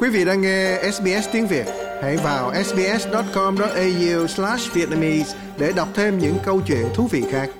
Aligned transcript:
Quý 0.00 0.08
vị 0.08 0.24
đang 0.24 0.40
nghe 0.40 0.78
SBS 0.92 1.28
tiếng 1.32 1.46
Việt, 1.46 1.66
hãy 2.02 2.16
vào 2.16 2.52
sbs.com.au/vietnamese 2.64 5.36
để 5.58 5.72
đọc 5.76 5.88
thêm 5.94 6.18
những 6.18 6.36
câu 6.44 6.60
chuyện 6.66 6.86
thú 6.94 7.08
vị 7.10 7.24
khác. 7.30 7.50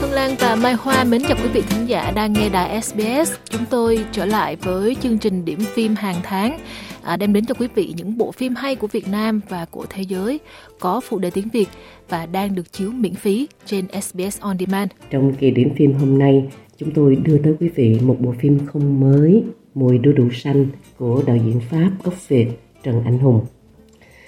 Hương 0.00 0.12
Lan 0.12 0.36
và 0.38 0.54
Mai 0.54 0.74
Hoa 0.74 1.04
mến 1.04 1.22
chào 1.28 1.36
quý 1.42 1.48
vị 1.48 1.62
thính 1.68 1.88
giả 1.88 2.12
đang 2.14 2.32
nghe 2.32 2.48
đài 2.48 2.82
SBS. 2.82 3.32
Chúng 3.50 3.64
tôi 3.70 4.04
trở 4.12 4.24
lại 4.24 4.56
với 4.56 4.96
chương 5.02 5.18
trình 5.18 5.44
điểm 5.44 5.64
phim 5.74 5.94
hàng 5.94 6.20
tháng 6.22 6.58
à, 7.04 7.16
đem 7.16 7.32
đến 7.32 7.44
cho 7.44 7.54
quý 7.54 7.68
vị 7.74 7.94
những 7.96 8.18
bộ 8.18 8.32
phim 8.32 8.54
hay 8.54 8.76
của 8.76 8.86
Việt 8.86 9.08
Nam 9.08 9.40
và 9.48 9.66
của 9.70 9.86
thế 9.90 10.02
giới 10.02 10.40
có 10.80 11.00
phụ 11.00 11.18
đề 11.18 11.30
tiếng 11.30 11.48
Việt 11.48 11.68
và 12.08 12.26
đang 12.26 12.54
được 12.54 12.72
chiếu 12.72 12.90
miễn 12.90 13.14
phí 13.14 13.48
trên 13.64 13.84
SBS 14.02 14.40
On 14.40 14.58
Demand. 14.58 14.90
Trong 15.10 15.34
kỳ 15.34 15.50
điểm 15.50 15.74
phim 15.76 15.92
hôm 15.92 16.18
nay, 16.18 16.48
chúng 16.78 16.90
tôi 16.90 17.16
đưa 17.16 17.38
tới 17.38 17.54
quý 17.60 17.68
vị 17.68 17.98
một 18.02 18.16
bộ 18.20 18.34
phim 18.38 18.58
không 18.66 19.00
mới, 19.00 19.44
Mùi 19.74 19.98
đu 19.98 20.12
đủ 20.12 20.30
xanh 20.32 20.66
của 20.98 21.22
đạo 21.26 21.36
diễn 21.36 21.60
Pháp 21.70 21.90
gốc 22.04 22.28
Việt 22.28 22.48
Trần 22.82 23.02
Anh 23.04 23.18
Hùng. 23.18 23.40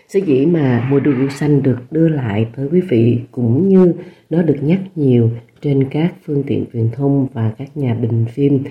Sở 0.08 0.20
dĩ 0.26 0.46
mà 0.46 0.88
Mùi 0.90 1.00
đu 1.00 1.12
đủ 1.12 1.28
xanh 1.28 1.62
được 1.62 1.78
đưa 1.90 2.08
lại 2.08 2.46
tới 2.56 2.68
quý 2.72 2.80
vị 2.80 3.18
cũng 3.30 3.68
như 3.68 3.92
nó 4.30 4.42
được 4.42 4.56
nhắc 4.60 4.80
nhiều 4.94 5.30
trên 5.60 5.88
các 5.90 6.14
phương 6.24 6.42
tiện 6.46 6.64
truyền 6.72 6.90
thông 6.92 7.26
và 7.32 7.52
các 7.58 7.76
nhà 7.76 7.94
bình 7.94 8.24
phim 8.34 8.64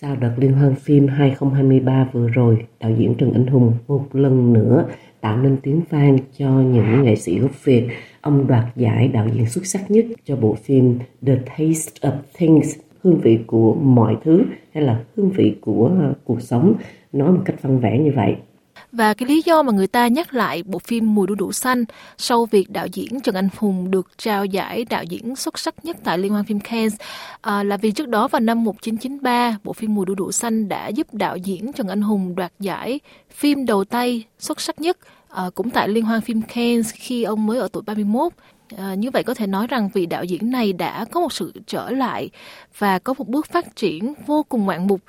sau 0.00 0.16
đợt 0.16 0.32
liên 0.36 0.52
hoan 0.52 0.74
phim 0.74 1.06
2023 1.06 2.08
vừa 2.12 2.28
rồi, 2.28 2.66
đạo 2.80 2.90
diễn 2.98 3.14
Trần 3.14 3.32
Anh 3.32 3.46
Hùng 3.46 3.72
một 3.88 4.04
lần 4.12 4.52
nữa 4.52 4.84
tạo 5.20 5.36
nên 5.36 5.56
tiếng 5.62 5.80
vang 5.90 6.18
cho 6.38 6.48
những 6.50 7.02
nghệ 7.02 7.16
sĩ 7.16 7.38
gốc 7.38 7.64
Việt. 7.64 7.88
Ông 8.20 8.46
đoạt 8.46 8.64
giải 8.76 9.08
đạo 9.08 9.28
diễn 9.34 9.46
xuất 9.46 9.66
sắc 9.66 9.90
nhất 9.90 10.06
cho 10.24 10.36
bộ 10.36 10.54
phim 10.54 10.98
The 11.26 11.36
Taste 11.46 12.10
of 12.10 12.12
Things, 12.38 12.76
hương 13.02 13.20
vị 13.20 13.38
của 13.46 13.74
mọi 13.74 14.16
thứ 14.24 14.44
hay 14.74 14.84
là 14.84 15.04
hương 15.16 15.30
vị 15.30 15.56
của 15.60 15.90
ờ, 16.00 16.14
cuộc 16.24 16.42
sống, 16.42 16.74
nói 17.12 17.32
một 17.32 17.42
cách 17.44 17.62
văn 17.62 17.78
vẻ 17.78 17.98
như 17.98 18.12
vậy. 18.16 18.36
Và 18.92 19.14
cái 19.14 19.28
lý 19.28 19.42
do 19.42 19.62
mà 19.62 19.72
người 19.72 19.86
ta 19.86 20.08
nhắc 20.08 20.34
lại 20.34 20.62
bộ 20.62 20.78
phim 20.78 21.14
Mùi 21.14 21.26
đu 21.26 21.34
đủ 21.34 21.52
xanh 21.52 21.84
sau 22.18 22.46
việc 22.46 22.70
đạo 22.70 22.86
diễn 22.92 23.20
Trần 23.20 23.34
Anh 23.34 23.48
Hùng 23.56 23.90
được 23.90 24.08
trao 24.18 24.44
giải 24.44 24.84
đạo 24.84 25.04
diễn 25.04 25.36
xuất 25.36 25.58
sắc 25.58 25.84
nhất 25.84 25.96
tại 26.04 26.18
Liên 26.18 26.32
hoan 26.32 26.44
phim 26.44 26.60
Cannes 26.60 26.94
à, 27.40 27.62
là 27.62 27.76
vì 27.76 27.90
trước 27.90 28.08
đó 28.08 28.28
vào 28.28 28.40
năm 28.40 28.64
1993, 28.64 29.56
bộ 29.64 29.72
phim 29.72 29.94
Mùi 29.94 30.06
đu 30.06 30.14
đủ 30.14 30.32
xanh 30.32 30.68
đã 30.68 30.88
giúp 30.88 31.14
đạo 31.14 31.36
diễn 31.36 31.72
Trần 31.72 31.88
Anh 31.88 32.02
Hùng 32.02 32.34
đoạt 32.34 32.52
giải 32.60 33.00
phim 33.30 33.66
đầu 33.66 33.84
tay 33.84 34.24
xuất 34.38 34.60
sắc 34.60 34.80
nhất 34.80 34.98
à, 35.28 35.50
cũng 35.54 35.70
tại 35.70 35.88
Liên 35.88 36.04
hoan 36.04 36.20
phim 36.20 36.42
Cannes 36.42 36.92
khi 36.94 37.22
ông 37.22 37.46
mới 37.46 37.58
ở 37.58 37.68
tuổi 37.72 37.82
31. 37.86 38.32
À, 38.76 38.94
như 38.94 39.10
vậy 39.10 39.22
có 39.22 39.34
thể 39.34 39.46
nói 39.46 39.66
rằng 39.66 39.88
vị 39.94 40.06
đạo 40.06 40.24
diễn 40.24 40.50
này 40.50 40.72
đã 40.72 41.04
có 41.04 41.20
một 41.20 41.32
sự 41.32 41.52
trở 41.66 41.90
lại 41.90 42.30
và 42.78 42.98
có 42.98 43.14
một 43.18 43.28
bước 43.28 43.46
phát 43.46 43.76
triển 43.76 44.14
vô 44.26 44.42
cùng 44.48 44.64
ngoạn 44.64 44.86
mục 44.86 45.00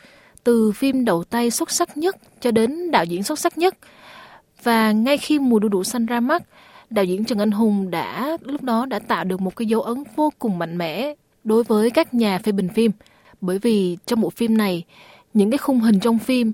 từ 0.49 0.71
phim 0.71 1.05
đầu 1.05 1.23
tay 1.23 1.51
xuất 1.51 1.71
sắc 1.71 1.97
nhất 1.97 2.15
cho 2.39 2.51
đến 2.51 2.91
đạo 2.91 3.05
diễn 3.05 3.23
xuất 3.23 3.39
sắc 3.39 3.57
nhất. 3.57 3.77
Và 4.63 4.91
ngay 4.91 5.17
khi 5.17 5.39
mùa 5.39 5.59
đu 5.59 5.69
đủ 5.69 5.83
xanh 5.83 6.05
ra 6.05 6.19
mắt, 6.19 6.43
đạo 6.89 7.05
diễn 7.05 7.25
Trần 7.25 7.39
Anh 7.39 7.51
Hùng 7.51 7.91
đã 7.91 8.37
lúc 8.41 8.63
đó 8.63 8.85
đã 8.85 8.99
tạo 8.99 9.23
được 9.23 9.41
một 9.41 9.55
cái 9.55 9.65
dấu 9.65 9.81
ấn 9.81 10.03
vô 10.15 10.33
cùng 10.39 10.59
mạnh 10.59 10.77
mẽ 10.77 11.13
đối 11.43 11.63
với 11.63 11.89
các 11.89 12.13
nhà 12.13 12.39
phê 12.43 12.51
bình 12.51 12.69
phim. 12.69 12.91
Bởi 13.41 13.59
vì 13.59 13.97
trong 14.05 14.21
bộ 14.21 14.29
phim 14.29 14.57
này, 14.57 14.83
những 15.33 15.51
cái 15.51 15.57
khung 15.57 15.79
hình 15.79 15.99
trong 15.99 16.19
phim 16.19 16.53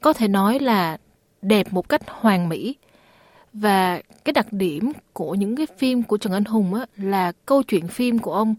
có 0.00 0.12
thể 0.12 0.28
nói 0.28 0.58
là 0.58 0.96
đẹp 1.42 1.72
một 1.72 1.88
cách 1.88 2.02
hoàn 2.06 2.48
mỹ. 2.48 2.76
Và 3.52 4.02
cái 4.24 4.32
đặc 4.32 4.52
điểm 4.52 4.92
của 5.12 5.34
những 5.34 5.56
cái 5.56 5.66
phim 5.78 6.02
của 6.02 6.16
Trần 6.16 6.32
Anh 6.32 6.44
Hùng 6.44 6.74
á, 6.74 6.86
là 6.96 7.32
câu 7.46 7.62
chuyện 7.62 7.88
phim 7.88 8.18
của 8.18 8.32
ông 8.32 8.54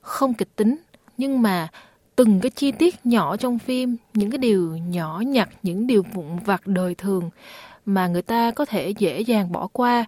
không 0.00 0.34
kịch 0.34 0.56
tính 0.56 0.76
nhưng 1.16 1.42
mà 1.42 1.68
từng 2.24 2.40
cái 2.40 2.50
chi 2.50 2.72
tiết 2.72 3.06
nhỏ 3.06 3.36
trong 3.36 3.58
phim, 3.58 3.96
những 4.14 4.30
cái 4.30 4.38
điều 4.38 4.76
nhỏ 4.76 5.22
nhặt, 5.26 5.48
những 5.62 5.86
điều 5.86 6.02
vụn 6.14 6.26
vặt 6.44 6.66
đời 6.66 6.94
thường 6.94 7.30
mà 7.86 8.06
người 8.08 8.22
ta 8.22 8.50
có 8.50 8.64
thể 8.64 8.90
dễ 8.98 9.20
dàng 9.20 9.52
bỏ 9.52 9.66
qua. 9.72 10.04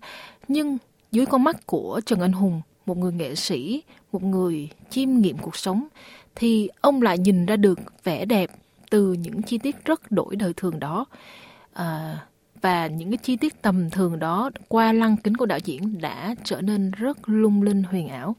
Nhưng 0.49 0.79
dưới 1.13 1.27
con 1.27 1.45
mắt 1.45 1.67
của 1.67 2.01
Trần 2.07 2.21
Anh 2.21 2.33
Hùng, 2.33 2.63
một 2.87 2.99
người 2.99 3.13
nghệ 3.13 3.35
sĩ, 3.35 3.83
một 4.13 4.23
người 4.23 4.69
chiêm 4.91 5.11
nghiệm 5.11 5.39
cuộc 5.39 5.57
sống, 5.57 5.87
thì 6.35 6.69
ông 6.81 7.03
lại 7.03 7.19
nhìn 7.19 7.47
ra 7.47 7.57
được 7.57 7.79
vẻ 8.05 8.25
đẹp 8.25 8.51
từ 8.91 9.13
những 9.13 9.43
chi 9.43 9.59
tiết 9.59 9.85
rất 9.85 10.11
đổi 10.11 10.37
đời 10.37 10.53
thường 10.57 10.81
đó. 10.81 11.07
À, 11.73 12.19
và 12.61 12.87
những 12.87 13.11
cái 13.11 13.19
chi 13.23 13.37
tiết 13.37 13.63
tầm 13.63 13.91
thường 13.91 14.19
đó 14.19 14.51
qua 14.69 14.93
lăng 14.93 15.17
kính 15.17 15.37
của 15.37 15.47
đạo 15.47 15.59
diễn 15.65 16.01
đã 16.01 16.35
trở 16.45 16.61
nên 16.61 16.91
rất 16.91 17.19
lung 17.29 17.63
linh 17.63 17.83
huyền 17.83 18.09
ảo. 18.09 18.37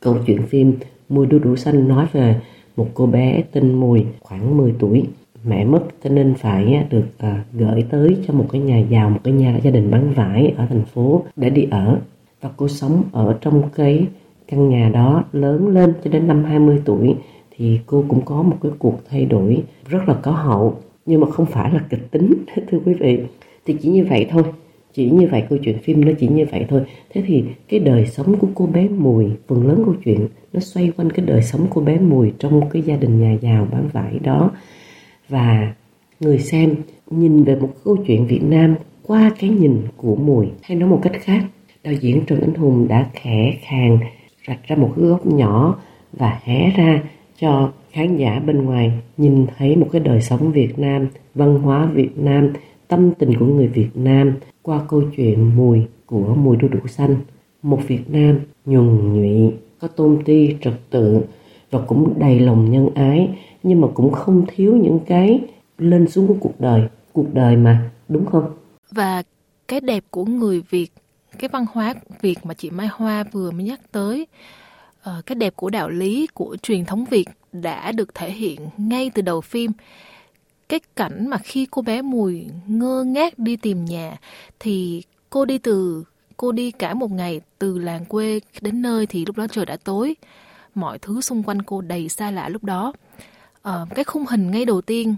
Câu 0.00 0.18
chuyện 0.26 0.46
phim 0.46 0.78
Mùi 1.08 1.26
đu 1.26 1.38
đủ 1.38 1.56
xanh 1.56 1.88
nói 1.88 2.06
về 2.12 2.40
một 2.76 2.86
cô 2.94 3.06
bé 3.06 3.42
tên 3.52 3.74
Mùi 3.74 4.04
khoảng 4.20 4.56
10 4.56 4.74
tuổi. 4.78 5.04
Mẹ 5.44 5.64
mất 5.64 5.82
cho 6.04 6.10
nên 6.10 6.34
phải 6.34 6.86
được 6.90 7.06
à, 7.18 7.44
gửi 7.52 7.84
tới 7.90 8.16
cho 8.26 8.34
một 8.34 8.46
cái 8.52 8.60
nhà 8.60 8.78
giàu 8.78 9.10
một 9.10 9.20
cái 9.24 9.34
nhà 9.34 9.60
gia 9.62 9.70
đình 9.70 9.90
bán 9.90 10.12
vải 10.14 10.54
ở 10.56 10.66
thành 10.66 10.84
phố 10.84 11.22
để 11.36 11.50
đi 11.50 11.66
ở. 11.70 11.98
Và 12.40 12.50
cô 12.56 12.68
sống 12.68 13.02
ở 13.12 13.38
trong 13.40 13.62
cái 13.74 14.06
căn 14.48 14.68
nhà 14.68 14.90
đó 14.94 15.24
lớn 15.32 15.68
lên 15.68 15.94
cho 16.04 16.10
đến 16.10 16.28
năm 16.28 16.44
20 16.44 16.82
tuổi 16.84 17.14
thì 17.56 17.80
cô 17.86 18.04
cũng 18.08 18.20
có 18.24 18.42
một 18.42 18.56
cái 18.62 18.72
cuộc 18.78 18.98
thay 19.10 19.24
đổi 19.26 19.62
rất 19.88 20.08
là 20.08 20.14
có 20.14 20.30
hậu. 20.30 20.78
Nhưng 21.06 21.20
mà 21.20 21.30
không 21.30 21.46
phải 21.46 21.70
là 21.72 21.80
kịch 21.90 22.10
tính 22.10 22.34
thưa 22.70 22.78
quý 22.84 22.94
vị. 22.94 23.18
Thì 23.66 23.76
chỉ 23.82 23.88
như 23.88 24.06
vậy 24.10 24.26
thôi 24.30 24.42
chỉ 24.96 25.10
như 25.10 25.28
vậy 25.30 25.44
câu 25.48 25.58
chuyện 25.58 25.78
phim 25.78 26.04
nó 26.04 26.12
chỉ 26.18 26.28
như 26.28 26.46
vậy 26.50 26.66
thôi. 26.68 26.82
Thế 27.14 27.22
thì 27.26 27.44
cái 27.68 27.80
đời 27.80 28.06
sống 28.06 28.38
của 28.38 28.48
cô 28.54 28.66
bé 28.66 28.88
mùi 28.88 29.26
phần 29.48 29.66
lớn 29.66 29.82
câu 29.84 29.94
chuyện 30.04 30.28
nó 30.52 30.60
xoay 30.60 30.92
quanh 30.96 31.10
cái 31.12 31.26
đời 31.26 31.42
sống 31.42 31.66
của 31.70 31.80
bé 31.80 31.98
mùi 31.98 32.32
trong 32.38 32.68
cái 32.70 32.82
gia 32.82 32.96
đình 32.96 33.20
nhà 33.20 33.36
giàu 33.40 33.68
bán 33.72 33.88
vải 33.92 34.18
đó. 34.18 34.50
Và 35.28 35.74
người 36.20 36.38
xem 36.38 36.74
nhìn 37.10 37.44
về 37.44 37.56
một 37.56 37.72
câu 37.84 37.96
chuyện 38.06 38.26
việt 38.26 38.42
nam 38.42 38.74
qua 39.02 39.32
cái 39.38 39.50
nhìn 39.50 39.82
của 39.96 40.16
mùi 40.16 40.46
hay 40.62 40.78
nói 40.78 40.88
một 40.88 41.00
cách 41.02 41.12
khác 41.20 41.44
đạo 41.84 41.94
diễn 41.94 42.26
trần 42.26 42.40
anh 42.40 42.54
hùng 42.54 42.88
đã 42.88 43.10
khẽ 43.14 43.58
khàng 43.62 43.98
rạch 44.48 44.60
ra 44.66 44.76
một 44.76 44.92
cái 44.96 45.04
góc 45.04 45.26
nhỏ 45.26 45.78
và 46.12 46.40
hé 46.44 46.70
ra 46.70 47.02
cho 47.40 47.72
khán 47.92 48.16
giả 48.16 48.42
bên 48.46 48.64
ngoài 48.64 48.92
nhìn 49.16 49.46
thấy 49.58 49.76
một 49.76 49.88
cái 49.92 50.00
đời 50.00 50.20
sống 50.20 50.52
Việt 50.52 50.78
Nam, 50.78 51.08
văn 51.34 51.58
hóa 51.58 51.86
Việt 51.86 52.18
Nam, 52.18 52.52
tâm 52.88 53.14
tình 53.18 53.38
của 53.38 53.46
người 53.46 53.66
Việt 53.66 53.90
Nam 53.94 54.36
qua 54.62 54.80
câu 54.88 55.02
chuyện 55.16 55.56
mùi 55.56 55.86
của 56.06 56.34
mùi 56.34 56.56
đu 56.56 56.68
đủ 56.68 56.80
xanh. 56.88 57.16
Một 57.62 57.80
Việt 57.86 58.10
Nam 58.10 58.40
nhuần 58.64 59.12
nhụy, 59.12 59.52
có 59.78 59.88
tôn 59.88 60.18
ti 60.24 60.56
trật 60.60 60.74
tự 60.90 61.20
và 61.70 61.80
cũng 61.86 62.14
đầy 62.18 62.40
lòng 62.40 62.70
nhân 62.70 62.88
ái 62.94 63.28
nhưng 63.62 63.80
mà 63.80 63.88
cũng 63.94 64.12
không 64.12 64.44
thiếu 64.54 64.76
những 64.76 65.00
cái 65.06 65.40
lên 65.78 66.08
xuống 66.08 66.26
của 66.26 66.36
cuộc 66.40 66.60
đời, 66.60 66.82
cuộc 67.12 67.34
đời 67.34 67.56
mà, 67.56 67.90
đúng 68.08 68.26
không? 68.26 68.44
Và 68.90 69.22
cái 69.68 69.80
đẹp 69.80 70.04
của 70.10 70.24
người 70.24 70.62
Việt, 70.70 70.88
cái 71.38 71.48
văn 71.52 71.66
hóa 71.72 71.94
Việt 72.20 72.38
mà 72.44 72.54
chị 72.54 72.70
Mai 72.70 72.88
Hoa 72.92 73.24
vừa 73.32 73.50
mới 73.50 73.64
nhắc 73.64 73.80
tới, 73.92 74.26
ờ, 75.02 75.22
cái 75.26 75.34
đẹp 75.34 75.56
của 75.56 75.70
đạo 75.70 75.88
lý, 75.88 76.26
của 76.34 76.56
truyền 76.62 76.84
thống 76.84 77.04
Việt 77.10 77.28
đã 77.52 77.92
được 77.92 78.14
thể 78.14 78.30
hiện 78.30 78.60
ngay 78.76 79.10
từ 79.14 79.22
đầu 79.22 79.40
phim 79.40 79.70
cái 80.68 80.80
cảnh 80.96 81.28
mà 81.28 81.38
khi 81.38 81.66
cô 81.70 81.82
bé 81.82 82.02
mùi 82.02 82.46
ngơ 82.66 83.04
ngác 83.04 83.38
đi 83.38 83.56
tìm 83.56 83.84
nhà 83.84 84.16
thì 84.58 85.02
cô 85.30 85.44
đi 85.44 85.58
từ 85.58 86.04
cô 86.36 86.52
đi 86.52 86.70
cả 86.70 86.94
một 86.94 87.10
ngày 87.10 87.40
từ 87.58 87.78
làng 87.78 88.04
quê 88.04 88.40
đến 88.60 88.82
nơi 88.82 89.06
thì 89.06 89.24
lúc 89.24 89.36
đó 89.36 89.46
trời 89.52 89.66
đã 89.66 89.76
tối. 89.76 90.16
Mọi 90.74 90.98
thứ 90.98 91.20
xung 91.20 91.42
quanh 91.42 91.62
cô 91.62 91.80
đầy 91.80 92.08
xa 92.08 92.30
lạ 92.30 92.48
lúc 92.48 92.64
đó. 92.64 92.92
À, 93.62 93.86
cái 93.94 94.04
khung 94.04 94.26
hình 94.26 94.50
ngay 94.50 94.64
đầu 94.64 94.80
tiên 94.80 95.16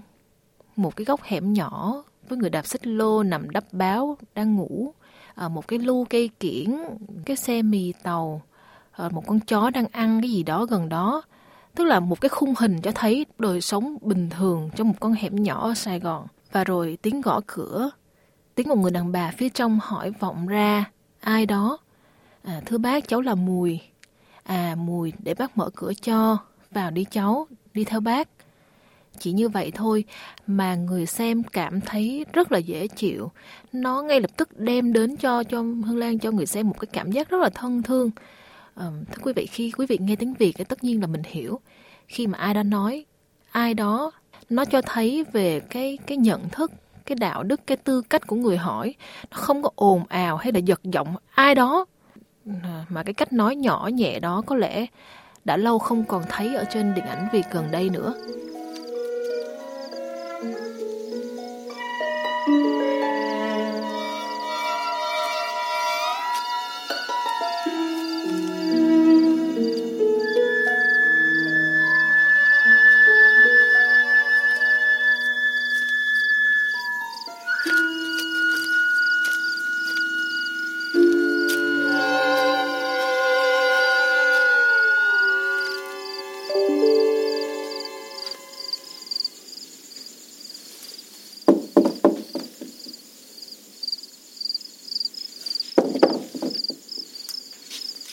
một 0.77 0.97
cái 0.97 1.05
góc 1.05 1.23
hẻm 1.23 1.53
nhỏ 1.53 2.03
với 2.29 2.39
người 2.39 2.51
đạp 2.51 2.67
xích 2.67 2.87
lô 2.87 3.23
nằm 3.23 3.51
đắp 3.51 3.65
báo 3.73 4.19
đang 4.35 4.57
ngủ. 4.57 4.95
À, 5.35 5.49
một 5.49 5.69
cái 5.69 5.79
lu 5.79 6.05
cây 6.11 6.31
kiển 6.41 6.77
cái 7.25 7.37
xe 7.37 7.63
mì 7.63 7.93
tàu 8.03 8.43
à, 8.93 9.09
một 9.09 9.27
con 9.27 9.41
chó 9.41 9.71
đang 9.71 9.87
ăn 9.93 10.21
cái 10.23 10.31
gì 10.31 10.43
đó 10.43 10.65
gần 10.65 10.89
đó 10.89 11.23
tức 11.79 11.85
là 11.85 12.01
một 12.01 12.21
cái 12.21 12.29
khung 12.29 12.55
hình 12.59 12.81
cho 12.81 12.93
thấy 12.95 13.27
đời 13.39 13.61
sống 13.61 13.99
bình 14.01 14.31
thường 14.31 14.71
trong 14.77 14.89
một 14.89 14.95
con 15.01 15.13
hẻm 15.13 15.43
nhỏ 15.43 15.69
ở 15.69 15.75
Sài 15.75 16.01
Gòn. 16.01 16.27
Và 16.53 16.65
rồi 16.65 16.99
tiếng 17.03 17.21
gõ 17.21 17.41
cửa, 17.47 17.91
tiếng 18.55 18.69
một 18.69 18.79
người 18.79 18.91
đàn 18.91 19.13
bà 19.13 19.31
phía 19.37 19.49
trong 19.49 19.79
hỏi 19.83 20.13
vọng 20.21 20.47
ra, 20.47 20.85
ai 21.21 21.47
đó? 21.47 21.79
À, 22.45 22.61
thưa 22.67 22.79
bác, 22.79 23.09
cháu 23.09 23.21
là 23.21 23.35
Mùi. 23.35 23.81
À, 24.43 24.75
Mùi, 24.79 25.13
để 25.19 25.35
bác 25.35 25.57
mở 25.57 25.71
cửa 25.77 25.93
cho, 26.03 26.39
vào 26.71 26.91
đi 26.91 27.05
cháu, 27.11 27.47
đi 27.75 27.85
theo 27.85 28.01
bác. 28.01 28.29
Chỉ 29.19 29.33
như 29.33 29.49
vậy 29.49 29.71
thôi 29.75 30.05
mà 30.47 30.75
người 30.75 31.07
xem 31.07 31.43
cảm 31.43 31.81
thấy 31.81 32.25
rất 32.33 32.53
là 32.53 32.59
dễ 32.59 32.87
chịu. 32.89 33.31
Nó 33.73 34.03
ngay 34.03 34.21
lập 34.21 34.31
tức 34.37 34.61
đem 34.61 34.93
đến 34.93 35.17
cho 35.17 35.43
cho 35.43 35.59
Hương 35.63 35.99
Lan 35.99 36.19
cho 36.19 36.31
người 36.31 36.47
xem 36.47 36.69
một 36.69 36.81
cái 36.81 36.89
cảm 36.93 37.13
giác 37.13 37.29
rất 37.29 37.39
là 37.39 37.49
thân 37.49 37.83
thương 37.83 38.11
um, 38.79 39.05
thưa 39.05 39.23
quý 39.23 39.33
vị 39.37 39.47
khi 39.47 39.73
quý 39.77 39.87
vị 39.87 39.99
nghe 40.01 40.17
tiếng 40.17 40.35
việt 40.35 40.53
thì 40.59 40.65
tất 40.65 40.85
nhiên 40.85 41.01
là 41.01 41.07
mình 41.07 41.23
hiểu 41.25 41.61
khi 42.07 42.27
mà 42.27 42.39
ai 42.39 42.55
đó 42.55 42.63
nói 42.63 43.05
ai 43.51 43.75
đó 43.75 44.11
nó 44.51 44.65
cho 44.65 44.83
thấy 44.83 45.25
về 45.33 45.61
cái 45.61 45.99
cái 46.07 46.17
nhận 46.17 46.49
thức 46.49 46.73
cái 47.07 47.17
đạo 47.17 47.43
đức 47.43 47.61
cái 47.67 47.77
tư 47.77 48.03
cách 48.03 48.27
của 48.27 48.37
người 48.37 48.57
hỏi 48.57 48.95
nó 49.31 49.37
không 49.37 49.63
có 49.63 49.71
ồn 49.75 50.05
ào 50.09 50.37
hay 50.37 50.53
là 50.53 50.59
giật 50.59 50.81
giọng 50.85 51.17
ai 51.35 51.55
đó 51.55 51.87
à, 52.63 52.87
mà 52.89 53.03
cái 53.03 53.15
cách 53.15 53.33
nói 53.33 53.57
nhỏ 53.57 53.91
nhẹ 53.93 54.21
đó 54.21 54.43
có 54.47 54.57
lẽ 54.57 54.87
đã 55.45 55.57
lâu 55.57 55.79
không 55.79 56.05
còn 56.05 56.23
thấy 56.29 56.55
ở 56.55 56.65
trên 56.65 56.95
điện 56.95 57.05
ảnh 57.05 57.29
Việt 57.33 57.47
gần 57.53 57.71
đây 57.71 57.91
nữa. 57.91 58.15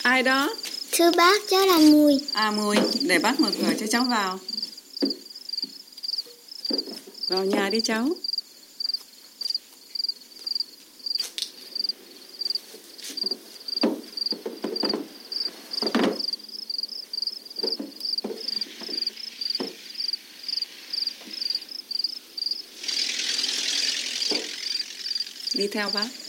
Ai 0.06 0.22
đó? 0.22 0.54
Thưa 0.92 1.10
bác, 1.16 1.42
cháu 1.50 1.66
là 1.66 1.78
Mùi. 1.78 2.20
À 2.32 2.50
Mùi, 2.50 2.76
để 3.00 3.18
bác 3.18 3.40
mở 3.40 3.50
cửa 3.58 3.72
cho 3.80 3.86
cháu 3.86 4.04
vào. 4.04 4.40
Vào 7.28 7.44
nhà 7.44 7.70
đi 7.70 7.80
cháu. 7.80 8.08
Đi 25.54 25.66
theo 25.72 25.90
bác. 25.94 26.25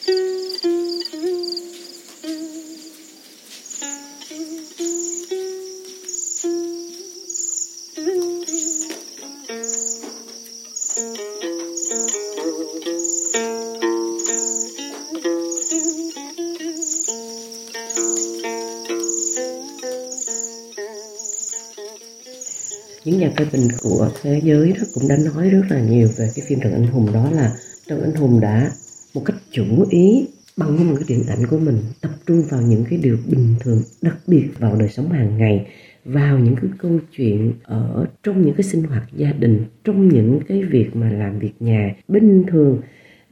Những 23.07 23.19
nhà 23.19 23.31
phê 23.37 23.45
bình 23.53 23.67
của 23.81 24.09
thế 24.21 24.41
giới 24.43 24.73
đó 24.73 24.83
cũng 24.93 25.07
đã 25.09 25.17
nói 25.17 25.49
rất 25.49 25.61
là 25.69 25.81
nhiều 25.81 26.07
về 26.17 26.29
cái 26.35 26.45
phim 26.47 26.59
Trần 26.59 26.73
Anh 26.73 26.87
Hùng 26.87 27.07
đó 27.13 27.31
là 27.31 27.51
Trần 27.87 28.01
Anh 28.01 28.15
Hùng 28.15 28.39
đã 28.41 28.71
một 29.15 29.21
cách 29.25 29.35
chủ 29.51 29.63
ý 29.89 30.27
bằng 30.57 30.75
những 30.75 30.95
cái 30.95 31.05
điện 31.07 31.23
ảnh 31.27 31.47
của 31.49 31.57
mình 31.57 31.77
tập 32.01 32.11
trung 32.25 32.43
vào 32.49 32.61
những 32.61 32.83
cái 32.89 32.99
điều 33.03 33.17
bình 33.31 33.55
thường, 33.59 33.81
đặc 34.01 34.17
biệt 34.27 34.47
vào 34.59 34.75
đời 34.75 34.89
sống 34.89 35.09
hàng 35.09 35.37
ngày, 35.37 35.67
vào 36.05 36.39
những 36.39 36.55
cái 36.55 36.69
câu 36.77 36.91
chuyện 37.17 37.53
ở 37.63 38.05
trong 38.23 38.41
những 38.45 38.55
cái 38.55 38.63
sinh 38.63 38.83
hoạt 38.83 39.03
gia 39.15 39.31
đình, 39.31 39.65
trong 39.83 40.09
những 40.09 40.39
cái 40.47 40.63
việc 40.63 40.95
mà 40.95 41.09
làm 41.09 41.39
việc 41.39 41.53
nhà 41.59 41.95
bình 42.07 42.43
thường 42.47 42.81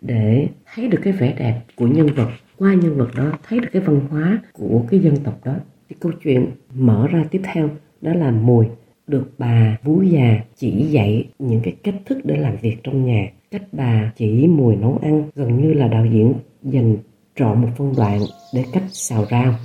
để 0.01 0.47
thấy 0.73 0.87
được 0.87 0.99
cái 1.03 1.13
vẻ 1.13 1.35
đẹp 1.39 1.61
của 1.75 1.87
nhân 1.87 2.07
vật, 2.15 2.29
qua 2.57 2.73
nhân 2.73 2.97
vật 2.97 3.09
đó 3.15 3.39
thấy 3.47 3.59
được 3.59 3.69
cái 3.73 3.81
văn 3.81 3.99
hóa 4.09 4.41
của 4.53 4.85
cái 4.89 4.99
dân 4.99 5.15
tộc 5.23 5.45
đó. 5.45 5.55
Cái 5.89 5.97
câu 5.99 6.11
chuyện 6.23 6.45
mở 6.73 7.07
ra 7.07 7.25
tiếp 7.31 7.41
theo 7.53 7.69
đó 8.01 8.13
là 8.13 8.31
mùi 8.31 8.65
được 9.07 9.31
bà 9.37 9.77
vú 9.83 10.01
già 10.01 10.39
chỉ 10.55 10.87
dạy 10.91 11.29
những 11.39 11.61
cái 11.63 11.75
cách 11.83 11.95
thức 12.05 12.17
để 12.23 12.37
làm 12.37 12.57
việc 12.61 12.77
trong 12.83 13.05
nhà 13.05 13.31
cách 13.51 13.63
bà 13.71 14.11
chỉ 14.15 14.47
mùi 14.47 14.75
nấu 14.75 14.99
ăn, 15.01 15.29
gần 15.35 15.61
như 15.61 15.73
là 15.73 15.87
đạo 15.87 16.05
diễn 16.05 16.33
dành 16.63 16.97
trọn 17.35 17.61
một 17.61 17.69
phân 17.77 17.93
đoạn 17.97 18.19
để 18.53 18.65
cách 18.73 18.83
xào 18.91 19.25
rau 19.31 19.55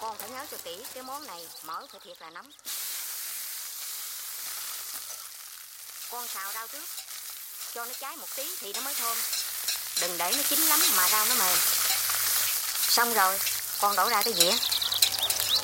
Con 0.00 0.16
phải 0.16 0.30
nhớ 0.30 0.46
cho 0.50 0.56
kỹ 0.64 0.82
cái 0.94 1.02
món 1.02 1.26
này 1.26 1.40
mỡ 1.66 1.86
phải 1.90 2.00
thiệt 2.04 2.16
là 2.20 2.30
nóng. 2.30 2.46
Con 6.10 6.26
xào 6.28 6.52
rau 6.54 6.66
trước, 6.72 6.84
cho 7.78 7.84
nó 7.84 7.92
cháy 8.00 8.16
một 8.16 8.26
tí 8.36 8.42
thì 8.60 8.72
nó 8.72 8.80
mới 8.80 8.94
thơm. 8.94 9.16
Đừng 10.00 10.18
để 10.18 10.32
nó 10.36 10.42
chín 10.50 10.60
lắm 10.60 10.82
mà 10.96 11.08
rau 11.08 11.26
nó 11.26 11.34
mềm. 11.34 11.56
Xong 12.88 13.14
rồi, 13.14 13.38
con 13.80 13.96
đổ 13.96 14.08
ra 14.08 14.22
cái 14.22 14.34
dĩa. 14.34 14.52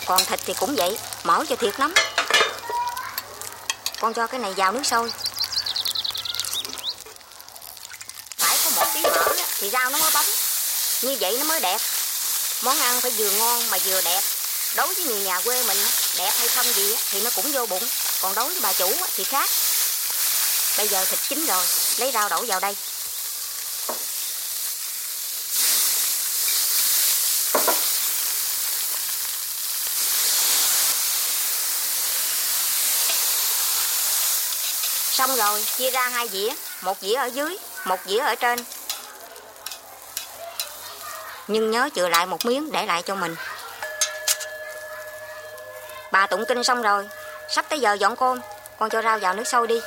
Còn 0.06 0.24
thịt 0.24 0.40
thì 0.44 0.54
cũng 0.54 0.76
vậy, 0.76 0.98
mở 1.22 1.44
cho 1.48 1.56
thiệt 1.56 1.80
lắm. 1.80 1.94
Con 4.00 4.14
cho 4.14 4.26
cái 4.26 4.40
này 4.40 4.52
vào 4.52 4.72
nước 4.72 4.82
sôi. 4.84 5.12
Phải 8.38 8.58
có 8.64 8.70
một 8.70 8.86
tí 8.94 9.02
mỡ 9.02 9.28
thì 9.58 9.70
rau 9.70 9.90
nó 9.90 9.98
mới 9.98 10.10
bóng. 10.10 10.26
Như 11.02 11.16
vậy 11.20 11.36
nó 11.38 11.44
mới 11.44 11.60
đẹp. 11.60 11.80
Món 12.62 12.80
ăn 12.80 13.00
phải 13.00 13.10
vừa 13.10 13.30
ngon 13.30 13.70
mà 13.70 13.78
vừa 13.84 14.00
đẹp. 14.00 14.22
Đối 14.74 14.94
với 14.94 15.04
người 15.04 15.20
nhà 15.20 15.40
quê 15.40 15.62
mình, 15.62 15.86
đẹp 16.16 16.32
hay 16.38 16.48
không 16.48 16.72
gì 16.72 16.96
thì 17.10 17.20
nó 17.20 17.30
cũng 17.36 17.52
vô 17.52 17.66
bụng. 17.66 17.88
Còn 18.20 18.34
đối 18.34 18.48
với 18.48 18.60
bà 18.60 18.72
chủ 18.72 18.96
thì 19.16 19.24
khác. 19.24 19.50
Bây 20.76 20.88
giờ 20.88 21.04
thịt 21.04 21.18
chín 21.28 21.46
rồi, 21.46 21.64
lấy 21.98 22.10
rau 22.12 22.28
đổ 22.28 22.44
vào 22.44 22.60
đây. 22.60 22.76
Xong 35.10 35.36
rồi, 35.36 35.64
chia 35.76 35.90
ra 35.90 36.08
hai 36.08 36.28
dĩa, 36.28 36.54
một 36.80 36.96
dĩa 37.00 37.14
ở 37.14 37.26
dưới, 37.26 37.56
một 37.84 37.98
dĩa 38.06 38.18
ở 38.18 38.34
trên. 38.34 38.58
Nhưng 41.48 41.70
nhớ 41.70 41.88
chừa 41.94 42.08
lại 42.08 42.26
một 42.26 42.44
miếng 42.44 42.72
để 42.72 42.86
lại 42.86 43.02
cho 43.02 43.14
mình. 43.14 43.36
Bà 46.12 46.26
tụng 46.26 46.44
kinh 46.48 46.64
xong 46.64 46.82
rồi, 46.82 47.08
sắp 47.50 47.66
tới 47.68 47.80
giờ 47.80 47.92
dọn 47.92 48.16
côn, 48.16 48.40
con 48.78 48.90
cho 48.90 49.02
rau 49.02 49.18
vào 49.18 49.34
nước 49.34 49.44
sôi 49.44 49.66
đi. 49.66 49.80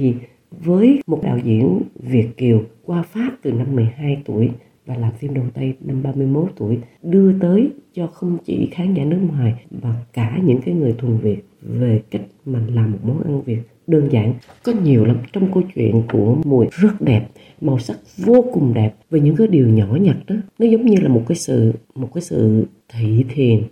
Thì 0.00 0.14
với 0.50 1.00
một 1.06 1.20
đạo 1.22 1.38
diễn 1.44 1.82
Việt 1.94 2.28
Kiều 2.36 2.62
qua 2.84 3.02
Pháp 3.02 3.30
từ 3.42 3.52
năm 3.52 3.76
12 3.76 4.22
tuổi 4.24 4.50
và 4.86 4.96
làm 4.96 5.12
phim 5.18 5.34
đầu 5.34 5.44
tay 5.54 5.74
năm 5.80 6.02
31 6.02 6.50
tuổi, 6.56 6.78
đưa 7.02 7.38
tới 7.38 7.70
cho 7.94 8.06
không 8.06 8.38
chỉ 8.44 8.68
khán 8.72 8.94
giả 8.94 9.04
nước 9.04 9.18
ngoài 9.28 9.54
mà 9.82 9.94
cả 10.12 10.38
những 10.44 10.60
cái 10.64 10.74
người 10.74 10.94
thuần 10.98 11.16
Việt 11.18 11.44
về 11.62 12.02
cách 12.10 12.22
mà 12.46 12.60
làm 12.74 12.92
một 12.92 12.98
món 13.02 13.22
ăn 13.22 13.42
Việt 13.42 13.58
đơn 13.86 14.08
giản, 14.12 14.34
có 14.62 14.72
nhiều 14.84 15.04
lắm. 15.04 15.16
Trong 15.32 15.52
câu 15.52 15.62
chuyện 15.74 16.02
của 16.12 16.36
mùi 16.44 16.66
rất 16.70 17.00
đẹp, 17.00 17.26
màu 17.60 17.78
sắc 17.78 17.96
vô 18.16 18.44
cùng 18.52 18.74
đẹp 18.74 18.94
về 19.10 19.20
những 19.20 19.36
cái 19.36 19.46
điều 19.46 19.68
nhỏ 19.68 19.96
nhặt 20.00 20.16
đó, 20.26 20.36
nó 20.58 20.66
giống 20.66 20.86
như 20.86 20.96
là 21.00 21.08
một 21.08 21.22
cái 21.28 21.36
sự, 21.36 21.72
một 21.94 22.08
cái 22.14 22.22
sự 22.22 22.66
thị 22.92 23.24
thiền. 23.34 23.62